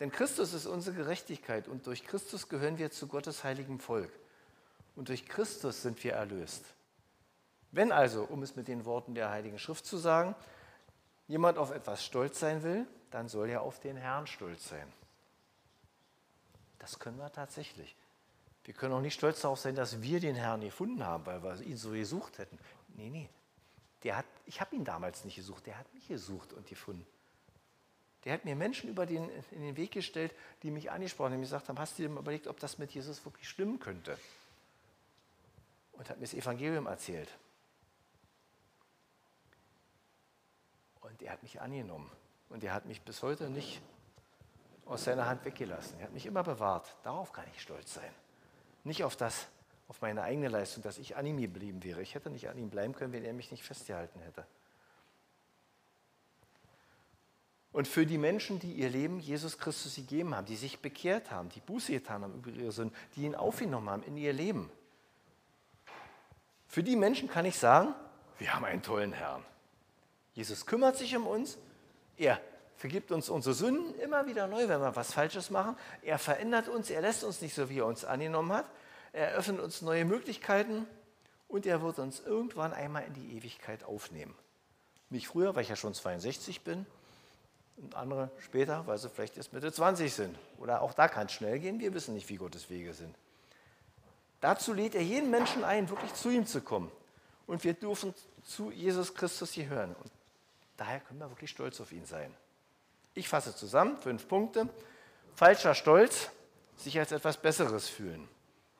Denn 0.00 0.10
Christus 0.10 0.52
ist 0.52 0.66
unsere 0.66 0.96
Gerechtigkeit 0.96 1.68
und 1.68 1.86
durch 1.86 2.04
Christus 2.04 2.48
gehören 2.48 2.78
wir 2.78 2.90
zu 2.90 3.06
Gottes 3.06 3.44
heiligem 3.44 3.80
Volk. 3.80 4.10
Und 4.94 5.08
durch 5.08 5.26
Christus 5.26 5.82
sind 5.82 6.02
wir 6.04 6.14
erlöst. 6.14 6.64
Wenn 7.72 7.92
also, 7.92 8.24
um 8.24 8.42
es 8.42 8.56
mit 8.56 8.68
den 8.68 8.84
Worten 8.84 9.14
der 9.14 9.30
Heiligen 9.30 9.58
Schrift 9.58 9.86
zu 9.86 9.96
sagen, 9.96 10.34
jemand 11.28 11.58
auf 11.58 11.70
etwas 11.70 12.04
stolz 12.04 12.40
sein 12.40 12.62
will, 12.62 12.86
dann 13.10 13.28
soll 13.28 13.50
er 13.50 13.62
auf 13.62 13.80
den 13.80 13.96
Herrn 13.96 14.26
stolz 14.26 14.68
sein. 14.68 14.92
Das 16.78 16.98
können 16.98 17.18
wir 17.18 17.32
tatsächlich. 17.32 17.96
Wir 18.64 18.74
können 18.74 18.94
auch 18.94 19.00
nicht 19.00 19.14
stolz 19.14 19.40
darauf 19.40 19.60
sein, 19.60 19.74
dass 19.74 20.02
wir 20.02 20.20
den 20.20 20.34
Herrn 20.34 20.60
gefunden 20.60 21.04
haben, 21.04 21.24
weil 21.26 21.42
wir 21.42 21.60
ihn 21.62 21.76
so 21.76 21.90
gesucht 21.90 22.38
hätten. 22.38 22.58
Nee, 22.96 23.10
nee. 23.10 23.28
Der 24.02 24.18
hat, 24.18 24.26
ich 24.44 24.60
habe 24.60 24.76
ihn 24.76 24.84
damals 24.84 25.24
nicht 25.24 25.36
gesucht, 25.36 25.66
der 25.66 25.78
hat 25.78 25.92
mich 25.94 26.08
gesucht 26.08 26.52
und 26.52 26.66
gefunden. 26.66 27.06
Der 28.26 28.32
hat 28.32 28.44
mir 28.44 28.56
Menschen 28.56 28.90
über 28.90 29.06
den, 29.06 29.30
in 29.52 29.62
den 29.62 29.76
Weg 29.76 29.92
gestellt, 29.92 30.34
die 30.64 30.72
mich 30.72 30.90
angesprochen 30.90 31.34
haben, 31.34 31.38
die 31.38 31.46
gesagt 31.46 31.68
haben, 31.68 31.78
hast 31.78 31.96
du 31.96 32.02
dir 32.02 32.08
mal 32.08 32.20
überlegt, 32.20 32.48
ob 32.48 32.58
das 32.58 32.76
mit 32.76 32.90
Jesus 32.90 33.24
wirklich 33.24 33.48
stimmen 33.48 33.78
könnte? 33.78 34.18
Und 35.92 36.10
hat 36.10 36.16
mir 36.16 36.24
das 36.24 36.34
Evangelium 36.34 36.86
erzählt. 36.86 37.30
Und 41.02 41.22
er 41.22 41.34
hat 41.34 41.44
mich 41.44 41.60
angenommen. 41.60 42.10
Und 42.48 42.64
er 42.64 42.74
hat 42.74 42.86
mich 42.86 43.00
bis 43.00 43.22
heute 43.22 43.48
nicht 43.48 43.80
aus 44.86 45.04
seiner 45.04 45.26
Hand 45.26 45.44
weggelassen. 45.44 45.96
Er 46.00 46.06
hat 46.06 46.12
mich 46.12 46.26
immer 46.26 46.42
bewahrt. 46.42 46.96
Darauf 47.04 47.32
kann 47.32 47.44
ich 47.54 47.62
stolz 47.62 47.94
sein. 47.94 48.10
Nicht 48.82 49.04
auf 49.04 49.14
das, 49.14 49.46
auf 49.86 50.00
meine 50.00 50.24
eigene 50.24 50.48
Leistung, 50.48 50.82
dass 50.82 50.98
ich 50.98 51.14
an 51.14 51.26
ihm 51.26 51.40
geblieben 51.40 51.84
wäre. 51.84 52.02
Ich 52.02 52.16
hätte 52.16 52.30
nicht 52.30 52.48
an 52.48 52.58
ihm 52.58 52.70
bleiben 52.70 52.92
können, 52.92 53.12
wenn 53.12 53.24
er 53.24 53.32
mich 53.32 53.52
nicht 53.52 53.62
festgehalten 53.62 54.18
hätte. 54.18 54.44
Und 57.76 57.86
für 57.86 58.06
die 58.06 58.16
Menschen, 58.16 58.58
die 58.58 58.72
ihr 58.72 58.88
Leben 58.88 59.20
Jesus 59.20 59.58
Christus 59.58 59.96
gegeben 59.96 60.34
haben, 60.34 60.46
die 60.46 60.56
sich 60.56 60.78
bekehrt 60.78 61.30
haben, 61.30 61.50
die 61.50 61.60
Buße 61.60 61.92
getan 61.92 62.22
haben 62.22 62.32
über 62.32 62.48
ihre 62.48 62.72
Sünden, 62.72 62.96
die 63.14 63.24
ihn 63.24 63.34
aufgenommen 63.34 63.90
haben 63.90 64.02
in 64.04 64.16
ihr 64.16 64.32
Leben, 64.32 64.70
für 66.68 66.82
die 66.82 66.96
Menschen 66.96 67.28
kann 67.28 67.44
ich 67.44 67.58
sagen, 67.58 67.94
wir 68.38 68.54
haben 68.54 68.64
einen 68.64 68.80
tollen 68.80 69.12
Herrn. 69.12 69.44
Jesus 70.32 70.64
kümmert 70.64 70.96
sich 70.96 71.14
um 71.18 71.26
uns, 71.26 71.58
er 72.16 72.40
vergibt 72.78 73.12
uns 73.12 73.28
unsere 73.28 73.54
Sünden 73.54 73.94
immer 74.00 74.26
wieder 74.26 74.46
neu, 74.46 74.68
wenn 74.68 74.80
wir 74.80 74.96
was 74.96 75.12
Falsches 75.12 75.50
machen. 75.50 75.76
Er 76.00 76.18
verändert 76.18 76.70
uns, 76.70 76.88
er 76.88 77.02
lässt 77.02 77.24
uns 77.24 77.42
nicht 77.42 77.54
so, 77.54 77.68
wie 77.68 77.80
er 77.80 77.86
uns 77.86 78.06
angenommen 78.06 78.54
hat. 78.54 78.64
Er 79.12 79.32
öffnet 79.32 79.60
uns 79.60 79.82
neue 79.82 80.06
Möglichkeiten 80.06 80.86
und 81.46 81.66
er 81.66 81.82
wird 81.82 81.98
uns 81.98 82.20
irgendwann 82.20 82.72
einmal 82.72 83.04
in 83.04 83.12
die 83.12 83.36
Ewigkeit 83.36 83.84
aufnehmen. 83.84 84.34
Nicht 85.10 85.26
früher, 85.26 85.54
weil 85.54 85.62
ich 85.62 85.68
ja 85.68 85.76
schon 85.76 85.92
62 85.92 86.62
bin, 86.62 86.86
und 87.76 87.94
andere 87.94 88.30
später, 88.38 88.86
weil 88.86 88.98
sie 88.98 89.08
vielleicht 89.08 89.36
erst 89.36 89.52
Mitte 89.52 89.72
20 89.72 90.12
sind. 90.12 90.38
Oder 90.58 90.82
auch 90.82 90.94
da 90.94 91.08
kann 91.08 91.26
es 91.26 91.32
schnell 91.32 91.58
gehen, 91.58 91.78
wir 91.80 91.92
wissen 91.94 92.14
nicht, 92.14 92.28
wie 92.28 92.36
Gottes 92.36 92.70
Wege 92.70 92.94
sind. 92.94 93.14
Dazu 94.40 94.72
lädt 94.72 94.94
er 94.94 95.02
jeden 95.02 95.30
Menschen 95.30 95.64
ein, 95.64 95.88
wirklich 95.88 96.14
zu 96.14 96.30
ihm 96.30 96.46
zu 96.46 96.60
kommen. 96.60 96.90
Und 97.46 97.64
wir 97.64 97.74
dürfen 97.74 98.14
zu 98.44 98.70
Jesus 98.70 99.14
Christus 99.14 99.52
hier 99.52 99.68
hören. 99.68 99.94
Und 100.02 100.10
daher 100.76 101.00
können 101.00 101.20
wir 101.20 101.30
wirklich 101.30 101.50
stolz 101.50 101.80
auf 101.80 101.92
ihn 101.92 102.06
sein. 102.06 102.32
Ich 103.14 103.28
fasse 103.28 103.54
zusammen, 103.54 103.96
fünf 103.98 104.28
Punkte. 104.28 104.68
Falscher 105.34 105.74
Stolz, 105.74 106.30
sich 106.76 106.98
als 106.98 107.12
etwas 107.12 107.36
Besseres 107.36 107.88
fühlen. 107.88 108.28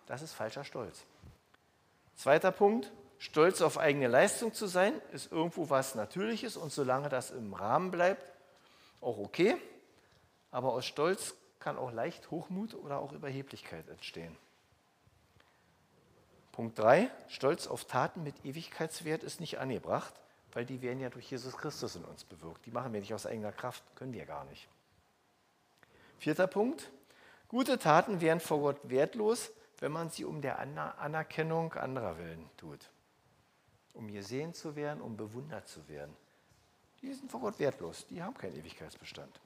Das 0.07 0.23
ist 0.23 0.33
falscher 0.33 0.65
Stolz. 0.65 1.05
Zweiter 2.17 2.53
Punkt, 2.53 2.93
stolz 3.19 3.61
auf 3.61 3.79
eigene 3.79 4.09
Leistung 4.09 4.55
zu 4.55 4.67
sein, 4.67 4.95
ist 5.13 5.33
irgendwo 5.33 5.69
was 5.69 5.95
Natürliches 5.95 6.57
und 6.57 6.73
solange 6.73 7.09
das 7.09 7.31
im 7.31 7.53
Rahmen 7.55 7.91
bleibt, 7.91 8.36
auch 9.01 9.19
okay, 9.19 9.57
aber 10.51 10.73
aus 10.73 10.87
Stolz 10.87 11.35
kann 11.59 11.77
auch 11.77 11.93
leicht 11.93 12.31
Hochmut 12.31 12.75
oder 12.75 12.99
auch 12.99 13.13
Überheblichkeit 13.13 13.89
entstehen. 13.89 14.37
Punkt 16.53 16.79
3, 16.79 17.11
Stolz 17.29 17.67
auf 17.67 17.85
Taten 17.85 18.23
mit 18.23 18.45
Ewigkeitswert 18.45 19.23
ist 19.23 19.41
nicht 19.41 19.59
angebracht, 19.59 20.15
weil 20.53 20.65
die 20.65 20.81
werden 20.81 21.01
ja 21.01 21.11
durch 21.11 21.31
Jesus 21.31 21.57
Christus 21.57 21.97
in 21.97 22.05
uns 22.05 22.25
bewirkt. 22.25 22.65
Die 22.65 22.71
machen 22.71 22.93
wir 22.93 23.01
nicht 23.01 23.13
aus 23.13 23.27
eigener 23.27 23.53
Kraft, 23.53 23.83
können 23.95 24.15
wir 24.15 24.25
gar 24.25 24.45
nicht. 24.45 24.69
Vierter 26.19 26.47
Punkt, 26.47 26.91
gute 27.49 27.79
Taten 27.79 28.21
wären 28.23 28.41
vor 28.41 28.61
Gott 28.61 28.79
wertlos, 28.85 29.51
wenn 29.81 29.93
man 29.93 30.09
sie 30.09 30.25
um 30.25 30.41
der 30.41 30.59
Anerkennung 30.59 31.75
anderer 31.75 32.17
willen 32.17 32.49
tut. 32.57 32.89
Um 33.93 34.11
gesehen 34.11 34.55
zu 34.55 34.77
werden, 34.77 35.03
um 35.03 35.17
bewundert 35.17 35.69
zu 35.69 35.87
werden 35.89 36.17
die 37.07 37.15
sind 37.15 37.31
vor 37.31 37.41
Gott 37.41 37.59
wertlos, 37.61 38.05
die 38.11 38.21
haben 38.21 38.37
keinen 38.37 38.57
Ewigkeitsbestand. 38.57 39.41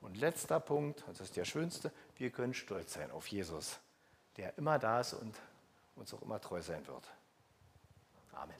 Und 0.00 0.16
letzter 0.16 0.60
Punkt, 0.60 1.02
das 1.08 1.20
ist 1.20 1.36
der 1.36 1.44
schönste, 1.44 1.92
wir 2.16 2.30
können 2.30 2.54
stolz 2.54 2.94
sein 2.94 3.10
auf 3.10 3.26
Jesus, 3.26 3.78
der 4.36 4.56
immer 4.56 4.78
da 4.78 5.00
ist 5.00 5.12
und 5.14 5.34
uns 5.96 6.14
auch 6.14 6.22
immer 6.22 6.40
treu 6.40 6.62
sein 6.62 6.86
wird. 6.86 7.04
Amen. 8.32 8.54